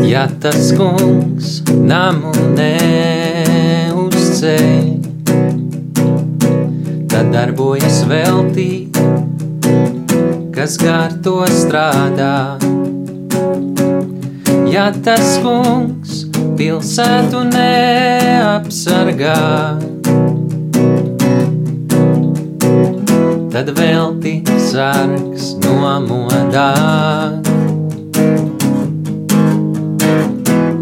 Ja 0.04 0.28
tas 0.40 0.72
kungs 0.76 1.62
namu 1.88 2.30
neuzceļ, 2.54 3.94
tad 7.10 7.32
darbojas 7.34 8.04
veltī, 8.08 8.88
kas 10.54 10.76
gar 10.78 11.10
to 11.24 11.44
strādā. 11.50 12.56
Ja 14.70 14.92
tas 15.04 15.38
kungs 15.42 16.24
pilsētu 16.58 17.42
neapsargā, 17.50 19.38
tad 23.54 23.70
velti 23.78 24.42
sargs 24.58 25.54
nomodā. 25.62 26.74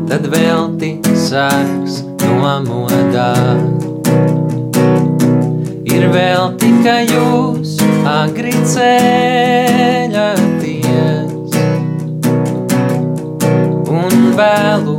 Tad 0.08 0.24
velti 0.32 0.96
sargs 1.12 2.00
nomodā. 2.22 3.36
Ir 5.84 6.08
vēl 6.16 6.56
tikai 6.64 7.04
jūs, 7.12 7.76
agri 8.08 8.56
ceļaties, 8.72 10.00
un 14.00 14.32
vēlu 14.40 14.96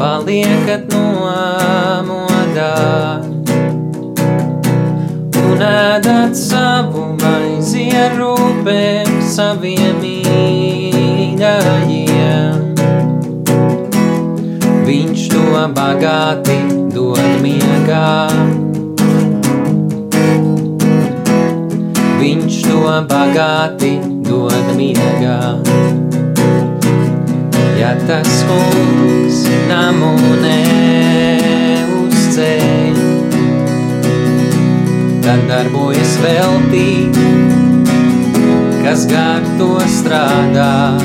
paliekat 0.00 0.88
nomodā. 0.96 2.72
Ēdat 5.60 6.36
savu 6.36 7.02
maizi 7.20 7.90
ar 7.96 8.14
rūpēm 8.16 9.20
saviem 9.28 9.98
mīļajiem. 10.02 11.40
Viņš 14.88 15.26
to 15.32 15.44
bagāti 15.76 16.56
dod 16.94 17.28
miegā. 17.44 18.28
Viņš 22.20 22.56
to 22.66 22.80
bagāti 23.12 23.92
dod 24.26 24.72
miegā. 24.78 25.40
Ja 27.80 27.92
tas 28.06 28.44
kungs 28.48 29.44
namu 29.70 30.12
neuzceļ, 30.42 30.99
tad 35.30 35.44
darbojas 35.46 36.16
veltīt, 36.24 37.14
kas 38.82 39.04
gar 39.06 39.44
to 39.60 39.76
strādā. 39.94 40.98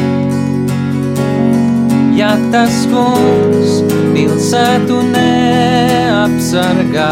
Ja 2.18 2.32
tas 2.50 2.80
kungs 2.90 3.76
pilsētu 4.16 4.98
neapsargā, 5.12 7.12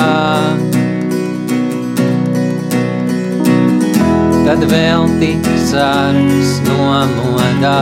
tad 4.47 4.65
vēl 4.73 5.05
tik 5.21 5.53
sargs 5.67 6.57
nomodā. 6.71 7.77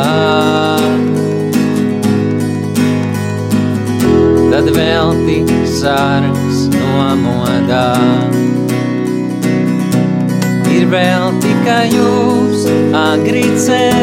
Tad 4.51 4.75
vēl 4.75 5.15
tik 5.23 5.57
sargs 5.79 6.67
nomodā. 6.75 7.87
Vēl 10.91 11.27
tikai 11.39 11.85
jūs, 11.93 12.67
agri 12.97 13.47
ceļaties, 13.65 13.95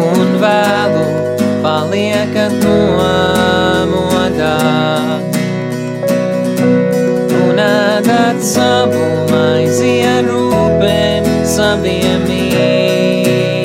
un 0.00 0.28
vēlu 0.42 1.04
paliekat 1.62 2.52
nomodā 2.64 4.56
ēdat 8.00 8.40
savu 8.44 9.02
maizi 9.30 10.00
ar 10.08 10.24
rūpēm 10.24 11.26
saviem 11.48 12.24
mīļajiem. 12.28 13.60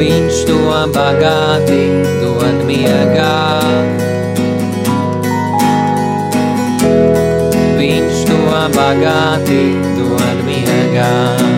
Viņš 0.00 0.36
to 0.50 0.60
bagāti 0.98 1.82
dod 2.20 2.58
miegā. 2.68 3.51
Bagāti 8.92 9.72
dod 9.96 10.44
miegā. 10.44 11.51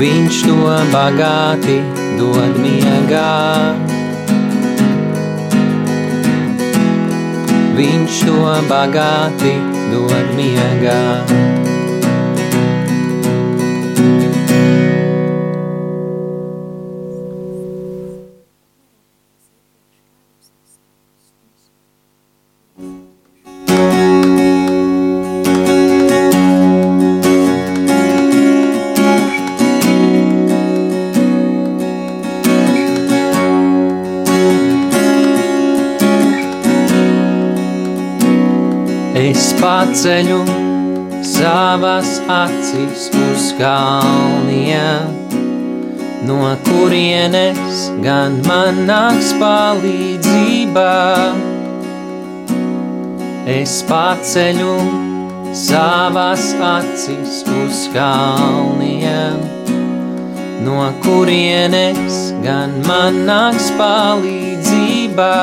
Viņš 0.00 0.36
to 0.46 0.56
bagāti 0.94 1.78
dod 2.16 2.52
miegā. 2.62 3.89
Viņš 7.76 8.24
to 8.26 8.40
bagāti 8.70 9.54
dod 9.92 10.34
miegā. 10.38 11.49
Paceļu 39.90 40.44
savas 41.26 42.20
acis 42.30 43.08
uz 43.10 43.48
kalniem, 43.58 45.08
no 46.28 46.52
kurienes 46.62 47.88
gan 48.04 48.36
man 48.46 48.78
nāks 48.86 49.32
palīdzība. 49.40 50.86
Es 53.50 53.80
paceļu 53.90 54.78
savas 55.58 56.52
acis 56.70 57.42
uz 57.64 57.84
kalniem, 57.90 59.42
no 60.68 60.84
kurienes 61.02 62.28
gan 62.46 62.78
man 62.86 63.24
nāks 63.26 63.72
palīdzība. 63.80 65.34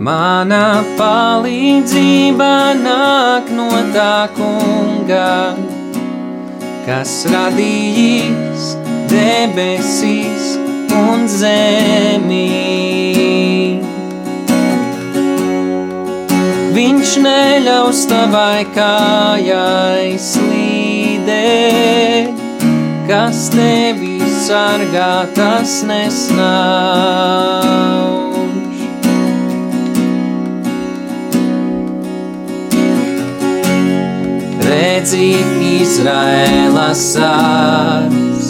Mana 0.00 0.80
palīdzība 0.96 2.72
nāk 2.80 3.50
no 3.52 3.66
tā 3.92 4.32
kunga, 4.32 5.52
kas 6.86 7.12
radījis 7.28 8.70
debesis 9.12 10.46
un 10.96 11.28
zemi. 11.28 12.48
Viņš 16.78 17.12
neļaus 17.26 18.00
tavai 18.08 18.64
kājai 18.72 20.16
slīdēt, 20.30 21.76
kas 23.04 23.52
tevi 23.52 24.16
sargā, 24.48 25.12
tas 25.36 25.84
nesnāv. 25.92 27.60
Redzi 35.00 35.32
Izraēla 35.80 36.90
sārs, 36.92 38.48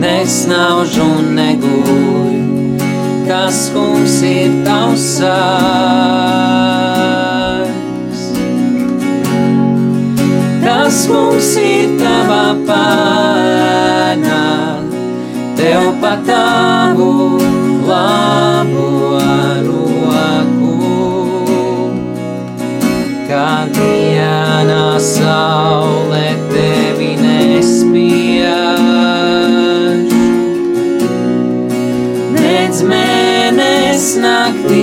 nesnauž 0.00 0.94
un 1.04 1.34
neguļ, 1.36 2.30
kas 3.28 3.58
kungs 3.74 4.14
ir 4.24 4.54
tavs 4.64 5.04
sārs. 5.18 6.16
Tas 10.64 11.02
kungs 11.10 11.52
ir 11.60 11.92
tava 12.00 12.56
pēna, 12.70 14.40
tev 15.60 15.92
pa 16.00 16.16
tavu 16.24 17.36
saule 25.14 26.26
tevi 26.52 27.12
nespiež. 27.22 28.46
Nedz 32.34 32.82
mēnesis 32.82 33.86
nes 33.96 34.16
naktī. 34.20 34.82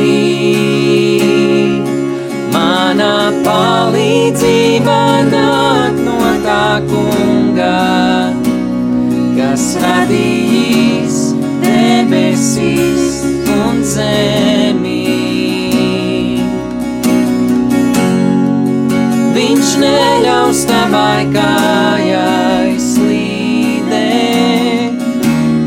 Mana 2.53 3.31
palīdzība 3.45 4.99
nāk 5.29 5.99
no 6.07 6.31
tā 6.45 6.63
kunga, 6.89 7.75
kas 9.37 9.67
radījis 9.83 10.42
tavai 21.23 21.31
kājai 21.31 22.79
slīdēt, 22.79 24.51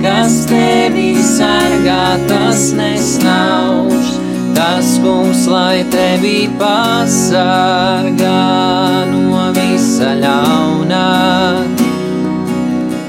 kas 0.03 0.47
tevi 0.47 1.17
sargā, 1.23 2.19
tas 2.29 2.73
nesnauž. 2.77 4.15
Tas 4.57 4.99
kungs, 5.03 5.47
lai 5.47 5.85
tevi 5.93 6.49
pasargā 6.59 8.31
no 9.11 9.53
visa 9.53 10.15
ļaunā. 10.17 11.65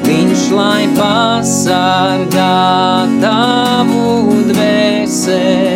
Viņš 0.04 0.52
lai 0.52 0.88
pasargā 0.96 2.58
tavu 3.22 4.44
dvēseli, 4.52 5.67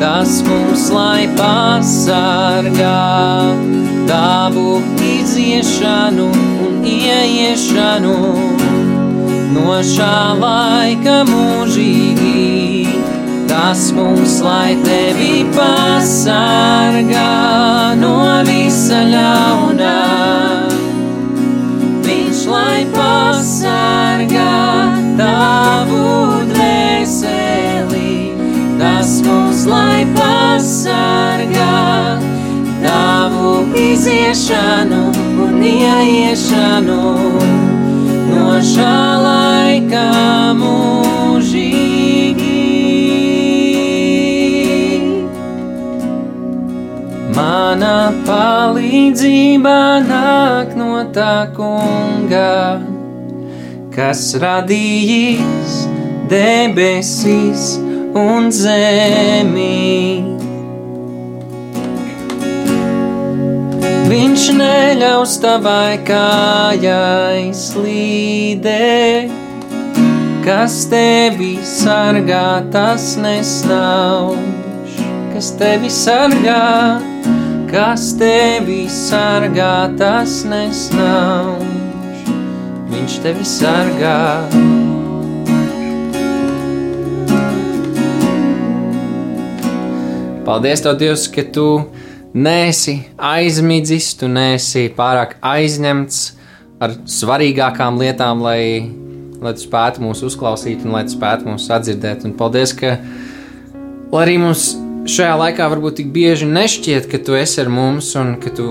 tas 0.00 0.42
kungs 0.44 0.90
lai 0.92 1.26
pasargā 1.38 2.96
tavu 4.08 4.82
iziešanu 5.00 6.26
un 6.66 6.84
ieiešanu 6.84 8.16
no 9.56 9.76
šā 9.92 10.18
laika 10.40 11.18
mūžīgi. 11.30 12.44
Tas 13.50 13.88
kungs 13.96 14.40
lai 14.44 14.76
tevi 14.84 15.44
pasargā 15.56 17.28
no 18.02 18.16
visa 18.48 19.00
ļaunā. 19.12 19.94
Viņš 22.06 22.42
lai 22.52 22.82
pasargā 22.96 24.50
tavu 25.22 26.05
iziešanu 34.06 35.02
un 35.42 35.62
ieiešanu 35.66 37.04
no 38.30 38.50
šā 38.62 38.98
laika 39.24 40.02
mūžīgi. 40.60 42.04
Mana 47.34 47.96
palīdzība 48.28 49.74
nāk 50.06 50.78
no 50.78 51.02
tā 51.16 51.50
kunga, 51.58 52.78
kas 53.90 54.22
radījis 54.46 55.82
debesis 56.30 57.74
un 58.14 58.54
zemi. 58.54 60.35
Viņš 64.06 64.42
neļaus 64.54 65.32
tavai 65.42 65.96
kājai 66.06 67.48
slīdēt, 67.58 69.32
kas 70.44 70.76
tevi 70.86 71.56
sargā, 71.66 72.62
tas 72.70 73.16
nesnauž, 73.18 74.94
kas 75.32 75.48
tevi 75.58 75.90
sargā, 75.90 77.02
kas 77.72 78.12
tevi 78.20 78.84
sargā, 78.86 79.74
tas 79.98 80.38
nesnauž. 80.46 82.30
Viņš 82.94 83.18
tevi 83.26 83.50
sargā. 83.56 84.22
Paldies, 90.46 90.86
Tev, 90.86 90.94
Dievs, 91.02 91.26
ka 91.26 91.42
Tu 91.50 91.70
nesi 92.36 93.00
aizmidzis, 93.16 94.12
Tu 94.20 94.28
nesi 94.28 94.86
pārāk 94.96 95.36
aizņemts 95.40 96.20
ar 96.84 96.96
svarīgākām 97.08 97.98
lietām, 98.00 98.44
lai, 98.44 98.60
lai 99.40 99.54
Tu 99.56 99.66
spētu 99.66 100.04
mūs 100.04 100.22
uzklausīt 100.28 100.84
un 100.84 100.96
lai 100.96 101.06
Tu 101.08 101.16
spētu 101.16 101.48
mūs 101.48 101.68
sadzirdēt. 101.70 102.28
Un 102.28 102.36
paldies, 102.36 102.76
ka 102.76 102.98
lai 104.12 104.22
arī 104.22 104.38
mums 104.42 104.74
šajā 105.08 105.34
laikā 105.40 105.68
varbūt 105.72 106.02
tik 106.02 106.14
bieži 106.14 106.48
nešķiet, 106.50 107.08
ka 107.10 107.22
Tu 107.24 107.38
esi 107.40 107.62
ar 107.64 107.72
mums 107.72 108.12
un 108.20 108.36
ka 108.42 108.52
Tu 108.54 108.68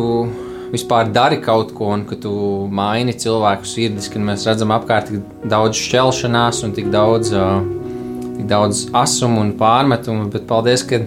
vispār 0.75 1.12
dari 1.13 1.39
kaut 1.41 1.73
ko, 1.75 1.91
un 1.95 2.04
ka 2.10 2.17
tu 2.19 2.34
maini 2.71 3.15
cilvēku 3.15 3.67
sirdis, 3.69 4.10
kad 4.12 4.23
mēs 4.25 4.45
redzam 4.47 4.73
apkārt 4.75 5.12
tik 5.12 5.47
daudz 5.51 5.80
šķelšanās 5.80 6.63
un 6.67 6.73
tik 6.75 6.89
daudz, 6.93 7.32
uh, 7.36 7.62
tik 8.36 8.47
daudz 8.49 8.86
asumu 9.04 9.43
un 9.45 9.54
pārmetumu. 9.60 10.28
Bet 10.34 10.47
paldies, 10.49 10.84
ka 10.88 10.99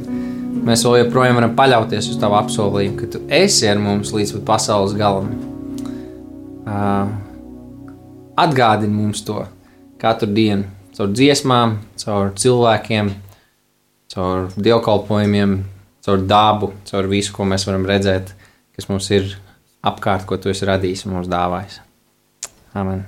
mēs 0.66 0.84
vēl 0.86 1.04
joprojām 1.04 1.38
varam 1.38 1.54
paļauties 1.58 2.10
uz 2.12 2.18
tavu 2.20 2.38
apsolījumu, 2.38 2.98
ka 3.00 3.10
tu 3.14 3.22
esi 3.32 3.68
ar 3.70 3.80
mums 3.82 4.12
līdz 4.14 4.36
pat 4.38 4.44
pasaules 4.52 4.96
galam. 4.98 5.30
Uh, 6.68 7.08
atgādini 8.38 8.94
mums 8.94 9.24
to 9.26 9.40
katru 10.00 10.30
dienu, 10.34 10.68
caur 10.96 11.10
dziesmām, 11.14 11.78
caur 11.98 12.32
cilvēkiem, 12.38 13.10
caur 14.14 14.48
dievkalpojumiem, 14.56 15.58
caur 16.06 16.24
dabu, 16.28 16.72
caur 16.88 17.10
visu, 17.10 17.34
ko 17.34 17.48
mēs 17.48 17.66
varam 17.68 17.86
redzēt, 17.88 18.32
kas 18.76 18.90
mums 18.92 19.10
ir 19.14 19.36
apkārt, 19.86 20.26
ko 20.28 20.38
tu 20.38 20.52
esi 20.52 20.68
radījis 20.68 21.06
un 21.06 21.18
mums 21.18 21.30
dāvājis. 21.30 21.80
Amen. 22.78 23.06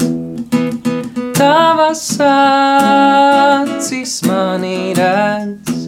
tavas 1.38 2.18
acis 2.18 4.14
mani 4.26 4.90
redz, 4.98 5.86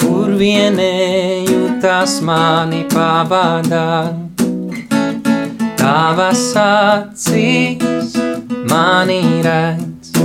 kur 0.00 0.32
vienēju 0.40 1.60
tas 1.84 2.24
mani 2.24 2.80
pavadā. 2.94 4.16
Tavas 5.76 6.56
acis 6.56 8.16
mani 8.72 9.20
redz, 9.44 10.16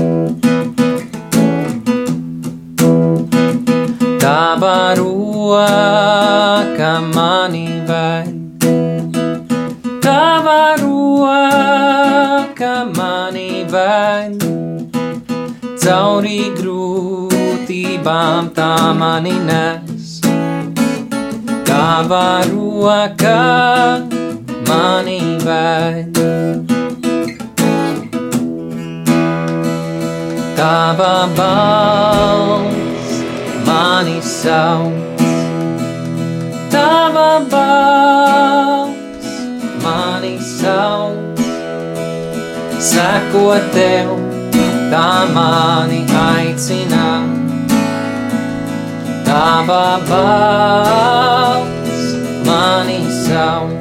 tava 4.61 4.93
roka 4.95 6.91
mani 7.15 7.67
ved. 7.87 8.61
Tava 10.01 10.75
roka 10.81 12.73
mani 12.97 13.65
ved. 13.73 14.37
Cauri 15.81 16.43
grūtībām 16.59 18.43
tā 18.53 18.75
mani 19.01 19.33
nes. 19.49 20.21
Tava 21.65 22.27
roka 22.51 23.41
mani 24.69 25.21
ved. 25.47 26.15
Tava 30.55 31.15
balss 31.41 32.90
mani 33.81 34.19
sauc. 34.21 34.93
Tava 36.73 37.29
balss 37.51 39.29
mani 39.83 40.35
sauc. 40.57 41.39
Seko 42.89 43.45
tev, 43.75 44.09
tā 44.91 45.11
mani 45.37 46.01
aicina. 46.25 47.09
Tava 49.29 49.87
balss 50.11 52.03
mani 52.49 53.01
sauc. 53.23 53.71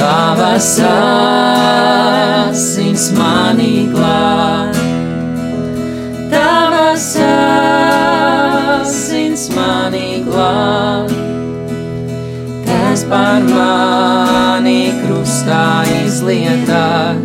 Tavas 0.00 0.72
asins 2.48 3.04
mani 3.20 3.72
glāb. 3.94 4.77
Jēzus 9.38 9.54
mani 9.54 10.24
glāb, 10.26 11.12
tas 12.66 13.04
par 13.06 13.44
mani 13.46 14.90
krustā 14.98 15.84
izlietās. 16.00 17.20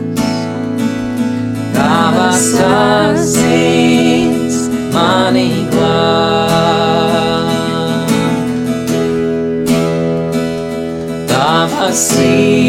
Tavas 1.73 2.45
asins 2.69 4.60
mani 4.93 5.65
glāb. 5.73 7.49
Tavas 11.34 11.97
sirds 12.12 12.62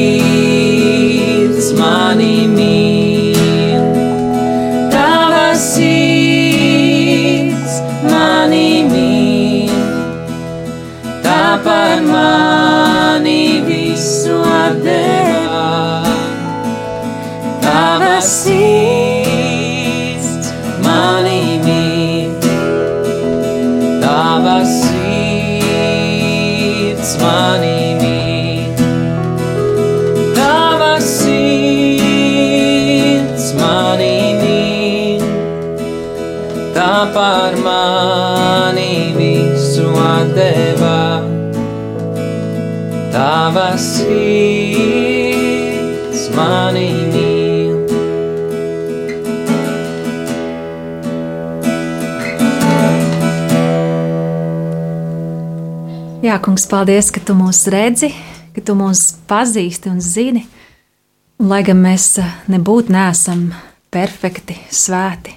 Jā, 56.24 56.38
kungs, 56.40 56.62
paldies, 56.64 57.10
ka 57.12 57.20
tu 57.20 57.34
mūs 57.36 57.58
redzi, 57.68 58.08
ka 58.56 58.62
tu 58.64 58.72
mūs 58.78 59.00
pazīsti 59.28 59.90
un 59.90 59.98
zini. 60.00 60.40
Un, 61.36 61.50
lai 61.50 61.58
gan 61.66 61.76
mēs 61.84 62.06
eh, 62.22 62.30
nebūtu 62.48 62.94
nesam 62.94 63.42
perfekti, 63.92 64.56
svēti, 64.72 65.34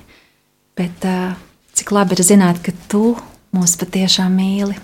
bet 0.80 1.04
uh, 1.04 1.34
cik 1.76 1.92
labi 1.92 2.16
ir 2.16 2.24
zināt, 2.24 2.62
ka 2.64 2.72
tu 2.88 3.12
mūs 3.52 3.76
patiešām 3.82 4.40
mīli. 4.40 4.80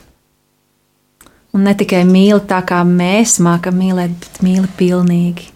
Un 1.56 1.63
ne 1.70 1.78
tikai 1.80 2.04
mīli 2.10 2.42
tā, 2.52 2.60
kā 2.68 2.84
mēs 2.84 3.38
mākam 3.39 3.80
mīlēt, 3.80 4.20
bet 4.26 4.44
mīli 4.44 4.68
pilnīgi. 4.76 5.50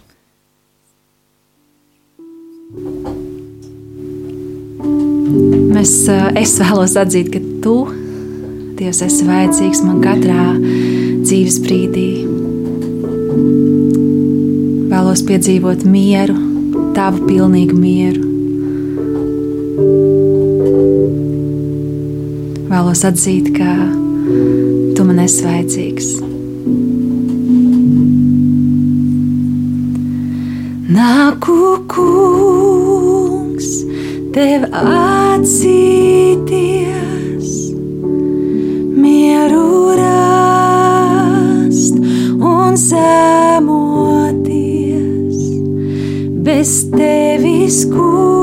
Mēs, 5.75 5.97
uh, 6.07 6.29
es 6.39 6.55
vēlos 6.63 6.95
atzīt, 7.03 7.35
ka 7.35 7.43
tu, 7.67 7.81
Dievs, 8.77 8.99
esi 9.01 9.25
vajadzīgs 9.25 9.79
man 9.81 10.03
katrā 10.03 10.43
dzīves 11.23 11.55
brīdī. 11.63 12.09
Vēlos 14.91 15.23
piedzīvot 15.25 15.81
mieru, 15.89 16.35
tavu 16.93 17.25
pilnīgu 17.25 17.73
mieru. 17.73 18.21
Vēlos 22.69 23.01
atzīt, 23.09 23.49
ka 23.57 23.71
tu 24.93 25.01
man 25.09 25.23
esi 25.25 25.41
vajadzīgs. 25.47 26.07
Nāku 30.99 31.57
kungs, 31.97 33.73
tev 34.37 34.69
atzīties, 34.85 36.67
zemoties. 42.77 44.37
Bez 46.29 46.89
tevis, 46.89 47.85
kungs, 47.85 48.36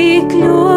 tik 0.00 0.32
ļoti 0.40 0.69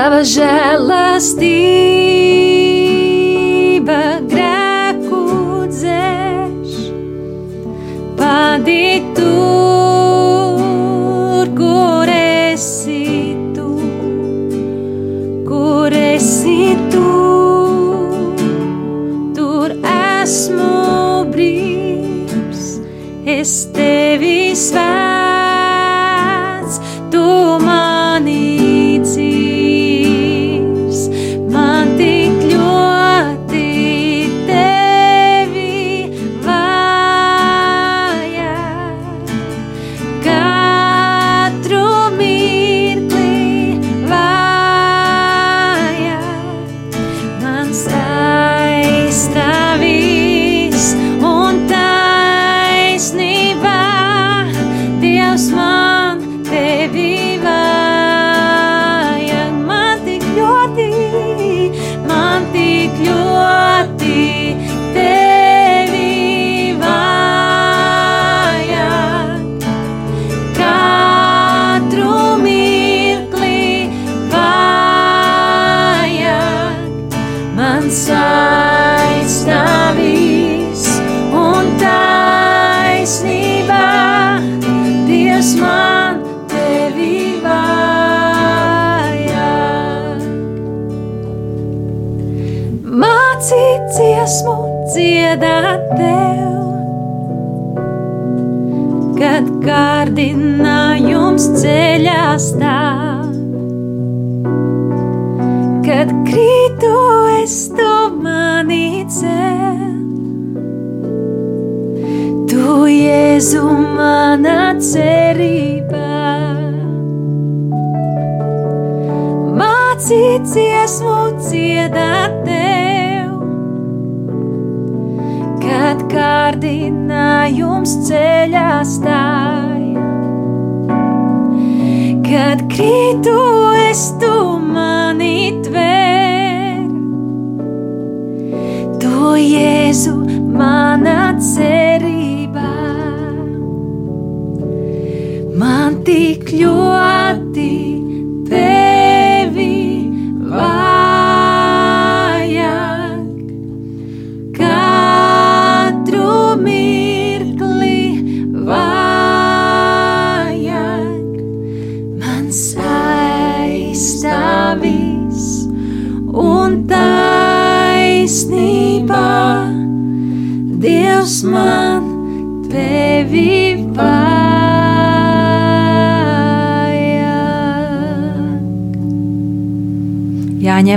Tava 0.00 0.22
žēlastība 0.24 1.50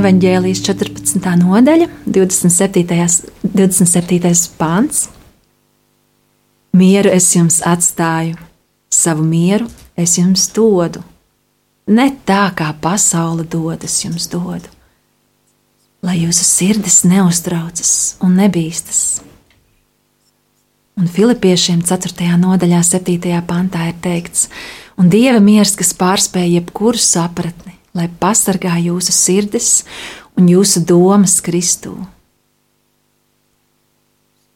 Jāņa 0.03 0.11
evaņģēlijas 0.11 0.59
14. 0.65 1.31
nodaļa, 1.39 1.85
27. 2.11 3.29
27. 3.55 4.49
pāns. 4.59 5.05
Mieru 6.75 7.11
es 7.13 7.29
jums 7.31 7.61
atstāju, 7.63 8.35
savu 8.91 9.23
mieru 9.23 9.69
es 9.95 10.17
jums 10.17 10.49
dodu. 10.51 10.99
Ne 11.87 12.09
tā 12.27 12.49
kā 12.51 12.73
pasaule 12.81 13.45
dod, 13.47 13.85
es 13.87 14.01
jums 14.03 14.27
dodu, 14.27 14.67
lai 16.03 16.17
jūsu 16.25 16.43
sirdis 16.43 17.03
neuztraucas 17.07 18.17
un 18.19 18.35
nebīstas. 18.41 19.21
Un 20.99 21.07
Filipiešiem 21.07 21.79
4. 21.79 22.27
nodaļā, 22.43 22.81
7. 22.83 23.39
pantā 23.47 23.87
ir 23.93 23.95
teikts, 24.03 24.49
un 24.99 25.07
Dieva 25.07 25.39
miers, 25.39 25.77
kas 25.79 25.95
pārspēj 25.95 26.57
jebkuru 26.57 26.99
sapratni, 26.99 27.77
lai 27.93 28.09
pasargā 28.19 28.75
jūsu 28.81 29.13
sirdis 29.13 29.69
un 30.37 30.49
jūsu 30.49 30.83
domas 30.87 31.37
Kristū. 31.45 31.93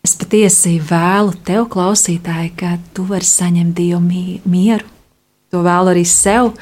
Es 0.08 0.16
patiesi 0.16 0.78
vēlu 0.80 1.34
tev, 1.46 1.66
klausītāji, 1.74 2.54
ka 2.56 2.78
tu 2.96 3.04
vari 3.10 3.28
saņemt 3.28 3.76
Dieva 3.76 4.00
mieru. 4.00 4.86
To 5.52 5.64
vēlu 5.66 5.92
arī 5.92 6.06
sev, 6.08 6.54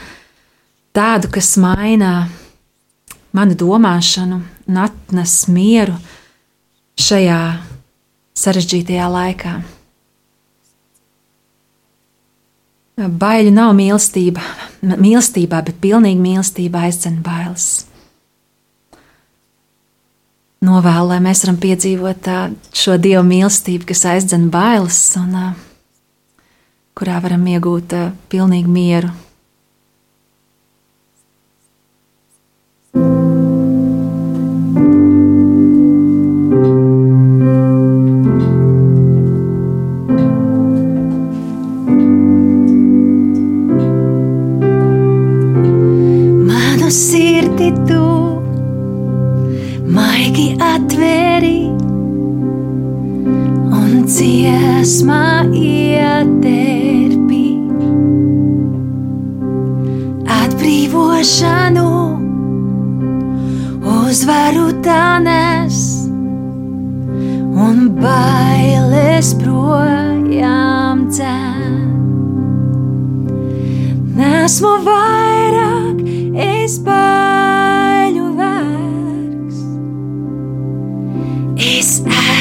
tādu, 0.95 1.29
kas 1.33 1.53
maina 1.61 2.27
manu 3.35 3.57
domāšanu 3.59 4.41
un 4.41 4.81
atnes 4.81 5.37
mieru 5.51 5.93
šajā 7.01 7.39
sarežģītajā 8.39 9.07
laikā. 9.13 9.55
Baiļu 12.95 13.51
nav 13.51 13.73
mīlestība, 13.75 14.41
mīlestībā, 14.93 15.61
bet 15.65 15.81
pilnīga 15.81 16.21
mīlestība 16.21 16.85
aizdzen 16.87 17.21
bailes. 17.25 17.85
Novēlu, 20.65 21.11
lai 21.11 21.19
mēs 21.21 21.43
varam 21.45 21.59
piedzīvot 21.61 22.29
šo 22.73 22.95
dievu 23.01 23.25
mīlestību, 23.27 23.85
kas 23.91 24.05
aizdzen 24.15 24.49
bailes 24.53 25.01
un 25.19 25.35
kurā 26.95 27.19
varam 27.21 27.45
iegūt 27.51 27.93
pilnīgu 28.31 28.71
mieru. 28.71 29.11
Sirdi 47.65 47.85
tu 47.87 48.41
maigi 49.95 50.55
atvēri 50.61 51.61
un 53.79 54.05
dziesmā 54.05 55.23
ieterpi 55.53 57.45
atbrīvošanu 60.37 61.89
uzvaru 63.95 64.67
tanes 64.85 65.81
un 67.65 67.89
bailes 67.97 69.33
projām 69.41 71.07
dzēn. 71.09 71.83
Nesmu 74.15 74.77
vairāk, 74.85 76.07
es 76.35 76.79
baiļu 76.85 77.14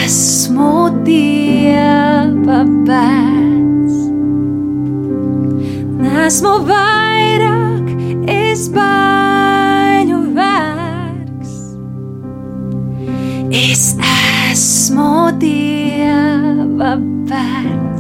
esmu 0.04 0.90
Dieva 1.04 2.60
bērns. 2.84 3.94
Nesmu 6.02 6.52
vairāk, 6.68 7.88
es 8.28 8.66
baiļu 8.74 10.20
vērks. 10.36 11.56
Es 13.64 13.86
esmu 14.52 15.32
Dieva 15.40 16.96
bērns. 17.30 17.93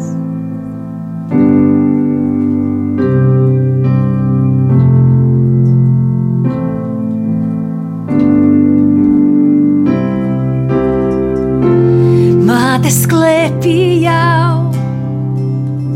Mātes 13.24 13.56
klēpī 13.56 14.04
jau 14.04 14.68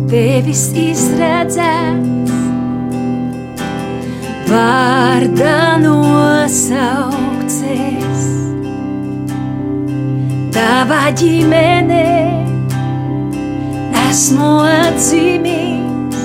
tevis 0.08 0.62
izredzēts, 0.80 2.32
vārdā 4.48 5.76
nosaukties. 5.82 7.12
Tavā 10.56 11.02
ģimenē 11.20 12.08
esmu 14.06 14.52
atzīmīgs, 14.64 16.24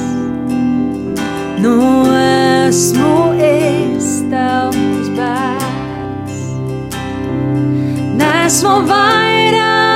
no 1.66 1.76
esmu 2.16 3.16
es 3.52 4.08
tavs 4.32 5.12
bērns. 5.20 6.40
Nesmu 8.24 8.78
vairāk, 8.88 9.93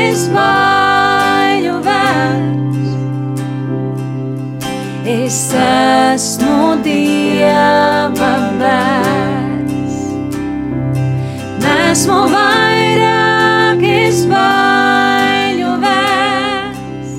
es 0.00 0.26
baiļu 0.32 1.76
vērts. 1.84 2.90
Es 5.10 5.38
esmu 5.60 6.76
Dieva 6.84 8.30
bērns. 8.60 9.98
Nesmu 11.64 12.18
vairāk, 12.32 13.84
es 13.90 14.24
baiļu 14.30 15.76
vērts. 15.84 17.16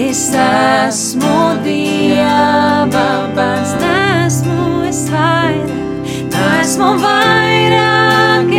Es 0.00 0.24
esmu 0.46 1.38
Dieva 1.66 3.08
bērns. 3.36 3.76
Nesmu 3.82 4.84
es 4.90 5.06
vairāk, 5.12 6.34
nesmu 6.36 6.92
vairāk, 7.02 8.52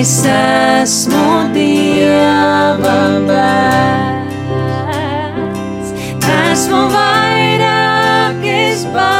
es 0.00 0.22
baiļu. 0.24 0.80
esmu 0.80 1.52
Dieva 1.52 2.98
bērns. 3.28 4.28
Esmu 6.40 6.82
vairāk, 6.96 8.44
es 8.48 8.84
baiļu 8.94 9.19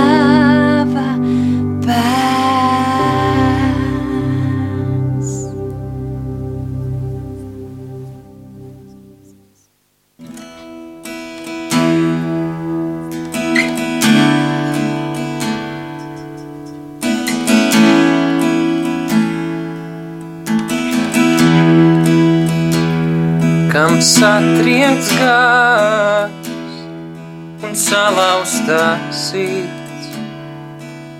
sirds. 29.11 30.07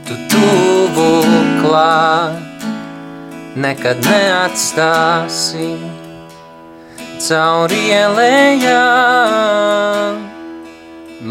Tu 0.05 0.13
tuvu 0.29 1.23
klāt, 1.61 2.63
nekad 3.55 3.97
neatstāsi 4.05 5.77
cauri 7.21 7.81
ielējām 7.95 8.71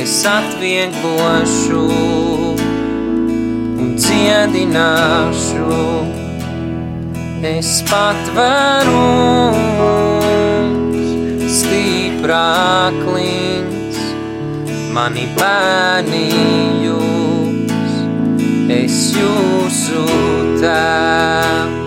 es 0.00 0.14
atvieglošu 0.24 1.82
un 3.84 3.92
dziedināšu. 4.00 5.76
Es 7.52 7.84
patveru 7.92 9.04
stiprāklins, 11.60 13.16
mani 14.96 15.28
bērni 15.36 16.28
jūs, 16.88 17.96
es 18.82 19.02
jūsu 19.20 20.06
tēvs. 20.64 21.85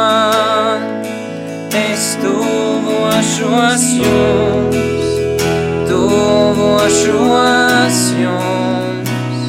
Man, 0.00 0.80
es 1.76 2.04
tuvošos 2.22 3.84
jums, 4.00 5.08
tuvošos 5.88 7.18
jums. 8.22 9.40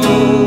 Vienmēr 0.06 0.45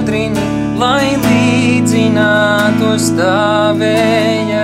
spuadrini, 0.00 0.40
lai 0.80 1.12
līdzinātos 1.20 3.10
tavējai. 3.18 4.60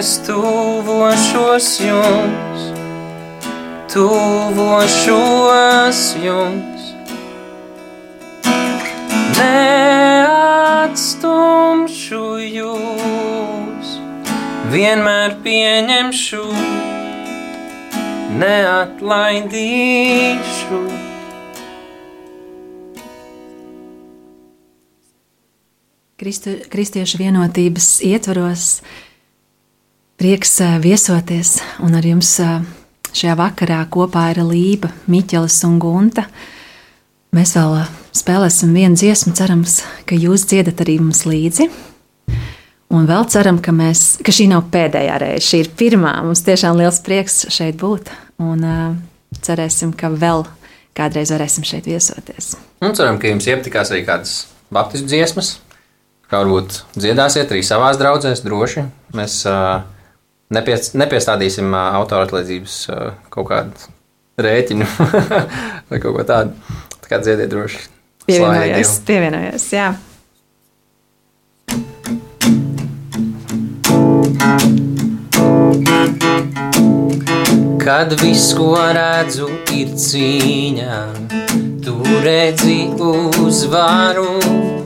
Es 0.00 0.20
tuvošos 0.26 1.80
jums, 1.80 2.60
tuvošos 3.92 5.18
jums. 6.24 6.82
Neatstumšu 9.36 10.22
jūs, 12.46 13.88
vienmēr 14.72 15.30
pieņemšu, 15.44 16.44
neatlaidīšu. 18.40 19.60
Kristu, 26.20 26.50
kristiešu 26.72 27.16
vienotības 27.20 28.00
ietvaros 28.08 28.80
prieks 30.20 30.58
viesoties, 30.84 31.56
un 31.80 31.96
ar 31.96 32.04
jums 32.04 32.34
šajā 33.16 33.34
vakarā 33.40 33.80
kopā 33.88 34.26
ir 34.34 34.42
Lība, 34.44 34.90
Miķelis 35.08 35.56
un 35.64 35.78
Gunta. 35.80 36.26
Mēs 37.32 37.54
vēl 37.56 37.78
spēlēsim 38.16 38.74
vienu 38.76 38.98
dziesmu, 39.00 39.32
cerams, 39.38 39.78
ka 40.04 40.18
jūs 40.18 40.44
dziedat 40.50 40.82
arī 40.84 40.98
mums 41.00 41.22
līdzi. 41.24 41.70
Un 42.90 43.06
vēl 43.06 43.24
ceram, 43.30 43.60
ka, 43.62 43.72
mēs, 43.72 44.18
ka 44.26 44.34
šī 44.34 44.48
nav 44.50 44.66
pēdējā 44.74 45.18
reize, 45.22 45.44
šī 45.46 45.60
ir 45.62 45.70
pirmā. 45.78 46.16
Mums 46.26 46.42
tiešām 46.44 46.76
liels 46.80 46.98
prieks 47.06 47.44
šeit 47.54 47.78
būt, 47.80 48.10
un 48.42 48.66
uh, 48.66 48.82
cerēsim, 49.46 49.94
ka 49.96 50.10
vēl 50.10 50.42
kādreiz 50.98 51.30
varēsim 51.32 51.64
šeit 51.64 51.86
viesoties. 51.86 52.56
Un 52.82 52.96
ceram, 52.98 53.20
ka 53.22 53.30
jums 53.30 53.46
iepatikās 53.46 53.94
arī 53.94 54.02
kādas 54.08 54.34
baptistu 54.74 55.08
dziesmas. 55.14 55.54
Kā 56.30 56.42
varbūt 56.42 56.82
dziedāsiet 56.98 57.54
arī 57.54 57.62
savās 57.66 57.96
draudzēs, 57.98 58.42
droši. 58.44 58.84
Mēs 59.14 59.38
uh, 59.48 59.86
nepies, 60.54 60.92
nepiestādīsim 60.98 61.72
autora 61.74 62.26
atlīdzības 62.28 62.76
kaut 63.32 63.50
kādu 63.50 63.90
rēķinu 64.40 64.86
vai 65.90 66.02
kaut 66.02 66.14
ko 66.16 66.26
tādu. 66.26 66.76
Tā 67.00 67.10
kā 67.10 67.22
dziediet 67.22 67.50
droši. 67.52 67.88
Dievu. 68.30 68.46
pievienojos, 69.08 69.66
jā. 69.74 69.90
Kad 77.80 78.12
viss, 78.20 78.52
ko 78.54 78.76
redzu, 78.94 79.48
ir 79.74 79.96
cīņā, 79.98 81.00
tu 81.82 81.96
redzi 82.22 82.84
uzvaru. 83.00 84.79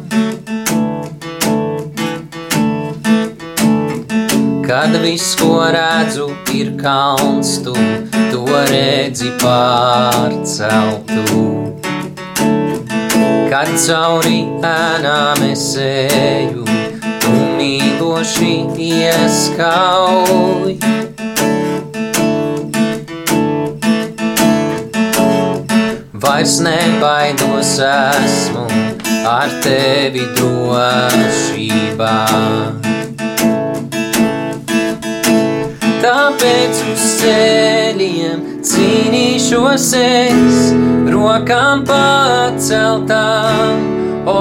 Kad 4.69 4.97
viss, 5.03 5.37
ko 5.37 5.61
redzu, 5.69 6.31
ir 6.55 6.71
kalns, 6.81 7.59
tu 7.65 7.75
to 8.33 8.45
redzi 8.71 9.29
pārceltu. 9.43 11.25
Kad 13.53 13.69
cauri 13.87 14.41
ēnām 14.65 15.45
es 15.51 15.67
eju, 15.77 16.65
tu 17.21 17.35
mīloši 17.59 18.55
ieskauj. 18.89 20.73
Vairs 26.25 26.57
nebaidos 26.65 27.77
esmu 27.91 28.65
ar 29.29 29.49
tevi 29.69 30.25
drošībā. 30.41 32.19
Tāpēc 36.05 36.81
uz 36.93 37.05
ceļiem 37.17 38.41
cīnīšos 38.69 39.87
es, 39.97 40.59
rokām 41.09 41.81
paceltām. 41.89 43.79
O, 44.29 44.35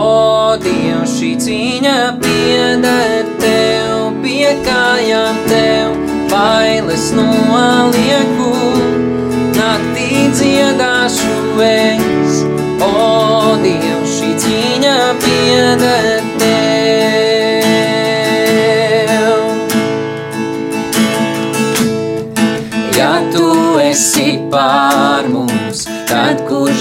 Dievs, 0.59 1.13
šī 1.13 1.29
cīņa 1.45 1.93
pieder 2.19 3.29
tev, 3.39 4.11
pie 4.25 4.51
kājām 4.67 5.39
tev, 5.47 5.95
bailes 6.33 7.05
nolieku. 7.15 8.51
Naktī 9.55 10.27
dziedāšu 10.35 11.63
es, 11.69 12.43
o, 12.83 12.91
Dievs, 13.63 14.19
šī 14.19 14.35
cīņa 14.43 14.99
pieder 15.23 16.27
tev. 16.43 16.62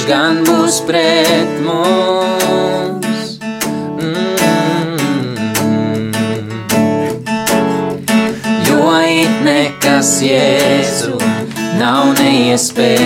Kurš 0.02 0.08
gan 0.08 0.42
būs 0.44 0.80
pret 0.86 1.60
mums? 1.62 3.38
Mm. 4.02 4.18
Jo 8.66 9.00
it 9.06 9.44
nekas 9.44 10.22
jēzu 10.22 11.18
nav 11.78 12.14
neiespējams 12.18 13.01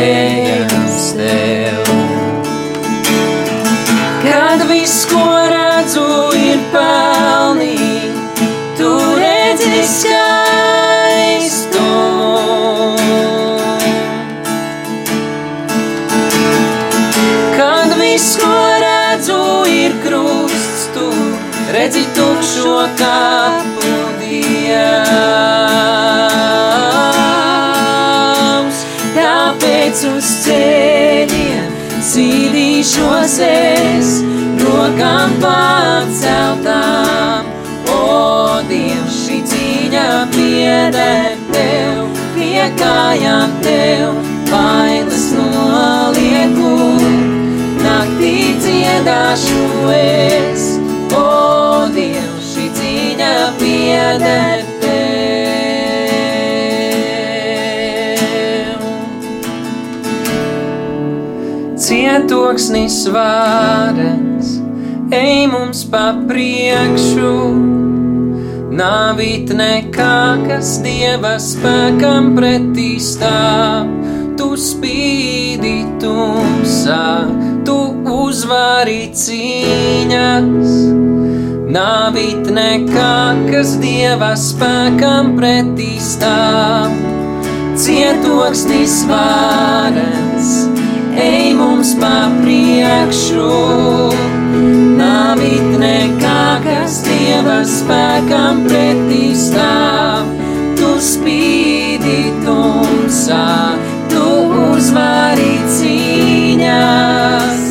cīnīšos 32.87 33.35
es, 33.43 34.11
rokām 34.63 35.33
paceltām. 35.43 37.49
O, 37.91 38.63
Dievs, 38.69 39.17
šī 39.27 39.39
cīņa 39.51 40.05
pieder 40.35 41.35
tev, 41.51 42.07
pie 42.37 42.69
kājām 42.79 43.51
tev, 43.65 44.15
bailes 44.51 45.27
nolieku. 45.35 46.77
Naktī 47.83 48.55
dziedāšu 48.63 49.91
es, 49.97 50.71
o, 51.11 51.91
Dievs, 51.91 52.55
šī 52.55 52.71
cīņa 52.79 53.35
pieder 53.59 54.66
cietoksnis 62.27 63.05
vārens, 63.15 64.57
ej 65.15 65.45
mums 65.47 65.85
pa 65.87 66.09
priekšu. 66.27 67.35
Nāvīt 68.75 69.53
nekā, 69.55 70.17
kas 70.49 70.73
dieva 70.83 71.37
spēkam 71.39 72.33
pretī 72.35 72.97
stāv, 72.99 73.87
tu 74.35 74.57
spīdi 74.59 75.87
tumsā, 76.03 77.31
tu 77.63 77.79
uzvari 78.11 79.13
cīņas. 79.15 80.75
Nāvīt 81.79 82.51
nekā, 82.59 83.17
kas 83.53 83.77
dieva 83.79 84.33
spēkam 84.35 85.37
pretī 85.39 85.93
stāv, 86.03 86.91
cietoksnis 87.79 89.05
vārens, 89.13 90.57
mums 91.77 91.93
pa 92.01 92.31
priekšu. 92.41 93.49
Nāvīt 94.97 95.67
nekā, 95.81 96.45
kas 96.65 97.03
dieva 97.05 97.59
spēkam 97.69 98.63
pretī 98.65 99.35
stāv, 99.37 100.31
tu 100.79 100.95
spīdi 101.05 102.33
tumsā, 102.47 103.77
tu 104.09 104.25
uzvari 104.71 105.53
cīņas. 105.77 107.69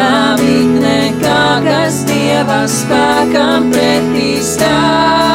Nāvīt 0.00 0.74
nekā, 0.80 1.44
kas 1.68 2.02
dieva 2.08 2.64
spēkam 2.80 3.70
pretī 3.74 4.34
stāv. 4.40 5.33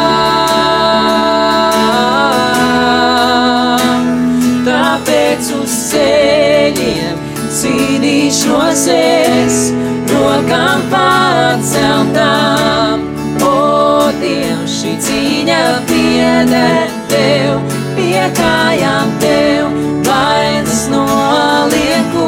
Pieder 16.39 16.87
tev, 17.11 17.59
pie 17.97 18.21
kājām 18.37 19.09
tev, 19.19 19.65
vainas 20.07 20.85
nolieku, 20.91 22.27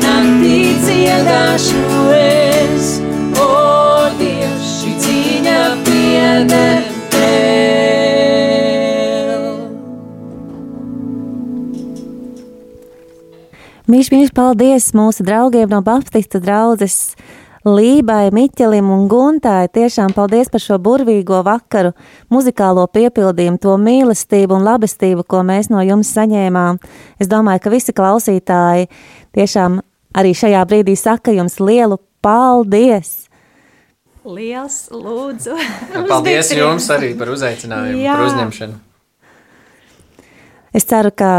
naktī 0.00 0.72
dziedāšu 0.80 1.82
es. 2.16 2.94
O, 3.36 3.48
Dievs, 4.16 4.70
šī 4.80 4.94
cīņa 5.04 5.60
pieder 5.84 6.80
tev. 7.12 8.40
Mīļš, 13.84 14.08
mīļš, 14.16 14.32
paldies 14.32 14.92
mūsu 14.96 15.28
draugiem 15.28 15.68
no 15.68 15.84
Baptistu 15.84 16.40
draudzes 16.40 17.12
Lībai, 17.64 18.28
Miķelim 18.28 18.90
un 18.92 19.06
Guntai. 19.08 19.70
Tiešām 19.72 20.12
paldies 20.12 20.50
par 20.52 20.60
šo 20.60 20.76
burvīgo 20.84 21.38
vakaru, 21.46 21.94
muzikālo 22.28 22.84
piepildījumu, 22.92 23.56
to 23.62 23.78
mīlestību 23.80 24.58
un 24.58 24.66
labestību, 24.68 25.24
ko 25.24 25.40
mēs 25.48 25.70
no 25.72 25.80
jums 25.80 26.10
saņēmām. 26.12 26.82
Es 27.16 27.30
domāju, 27.32 27.62
ka 27.64 27.72
visi 27.72 27.94
klausītāji 27.96 28.90
tiešām 29.32 29.80
arī 30.12 30.34
šajā 30.36 30.60
brīdī 30.68 30.92
saka 31.00 31.32
jums 31.32 31.56
lielu 31.56 31.96
paldies! 32.20 33.30
Liels, 34.28 34.78
lūdzu! 34.92 35.56
Paldies 36.12 36.52
jums 36.52 36.92
arī 36.92 37.14
par 37.16 37.32
uzaicinājumu, 37.32 38.04
Jā. 38.04 38.18
par 38.18 38.28
uzņemšanu. 38.28 38.80
Es 40.76 40.84
ceru, 40.90 41.16
ka 41.16 41.32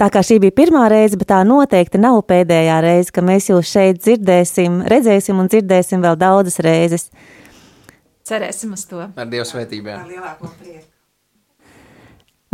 tā 0.00 0.08
kā 0.12 0.22
šī 0.26 0.40
bija 0.42 0.56
pirmā 0.56 0.86
reize, 0.92 1.18
bet 1.20 1.30
tā 1.30 1.40
noteikti 1.46 2.00
nav 2.02 2.22
pēdējā 2.28 2.80
reize, 2.84 3.12
ka 3.14 3.24
mēs 3.24 3.50
jūs 3.50 3.70
šeit 3.70 4.02
dzirdēsim, 4.02 4.82
redzēsim 4.90 5.40
un 5.40 5.50
dzirdēsim 5.50 6.04
vēl 6.04 6.18
daudzas 6.20 6.60
reizes. 6.64 7.08
Cerēsim 8.24 8.72
uz 8.72 8.86
to. 8.88 9.02
Ar 9.04 9.28
Dievu 9.28 9.44
svētībām. 9.44 10.08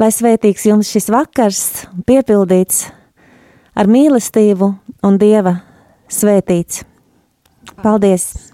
Lai 0.00 0.08
svētīgs 0.16 0.66
jums 0.66 0.90
šis 0.90 1.10
vakars, 1.12 1.64
piepildīts 2.08 2.88
ar 3.76 3.90
mīlestību 3.90 4.72
un 5.06 5.18
dieva 5.20 5.60
svētīts. 6.10 6.82
Paldies! 7.84 8.32
Ak, 8.32 8.49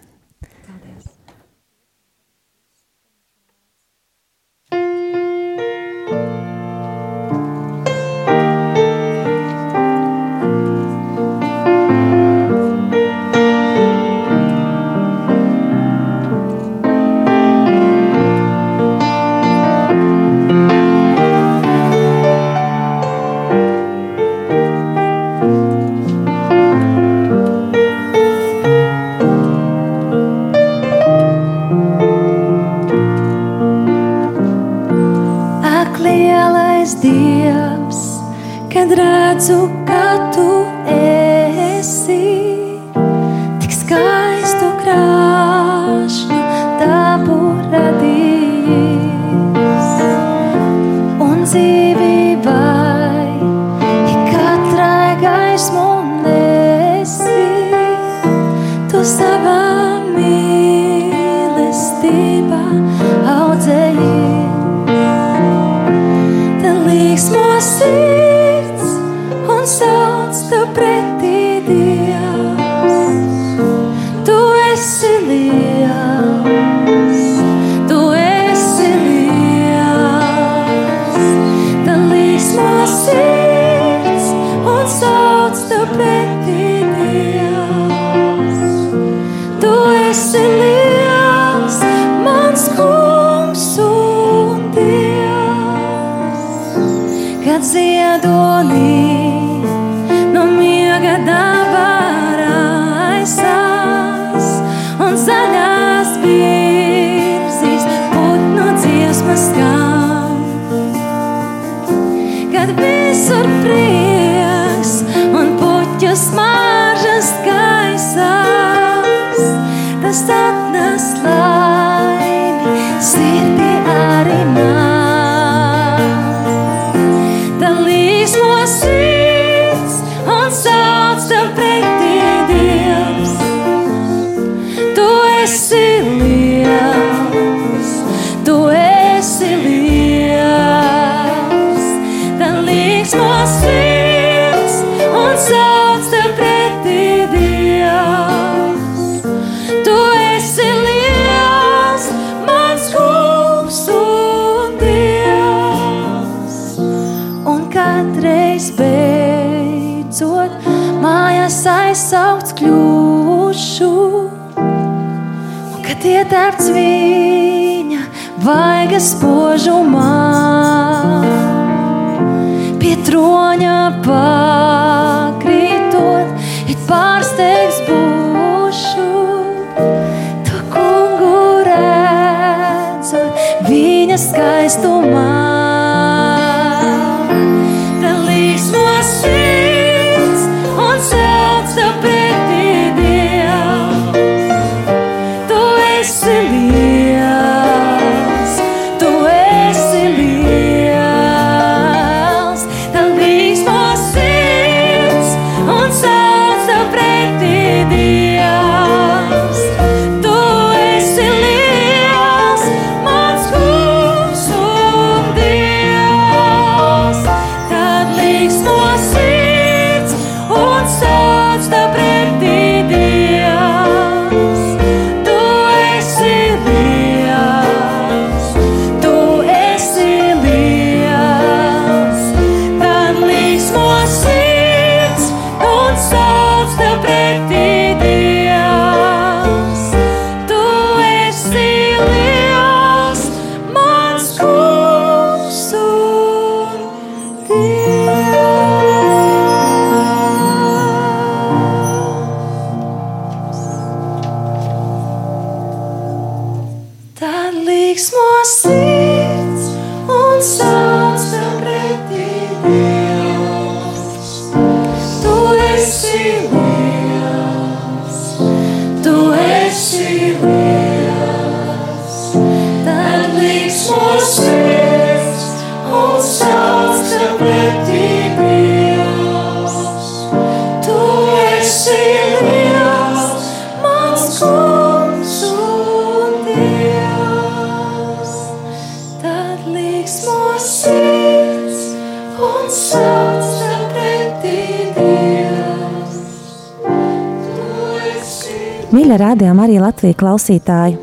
klausītāji! 300.36 300.98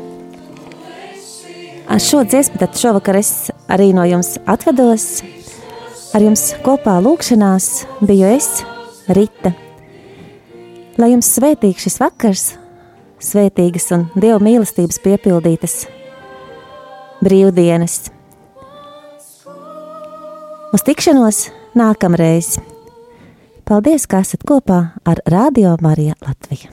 Ar 1.90 2.00
šo 2.00 2.22
dziesmu 2.24 2.58
tad 2.58 2.78
šovakar 2.78 3.18
es 3.18 3.50
arī 3.68 3.92
no 3.94 4.04
jums 4.06 4.38
atvedos. 4.46 5.22
Ar 6.14 6.22
jums 6.22 6.54
kopā 6.64 7.00
lūkšanās 7.02 7.84
biju 8.00 8.30
es, 8.30 8.62
Rita. 9.08 9.52
Lai 10.96 11.10
jums 11.10 11.28
svētīgs 11.34 11.82
šis 11.82 11.98
vakars, 12.00 12.44
svētīgas 13.18 13.90
un 13.96 14.06
dievu 14.14 14.38
mīlestības 14.46 15.02
piepildītas 15.02 15.84
brīvdienas. 17.24 17.98
Uz 20.74 20.86
tikšanos 20.86 21.48
nākamreiz! 21.74 22.56
Paldies, 23.64 24.06
ka 24.06 24.22
esat 24.22 24.44
kopā 24.46 24.80
ar 25.08 25.20
Radio 25.26 25.76
Mariju 25.82 26.23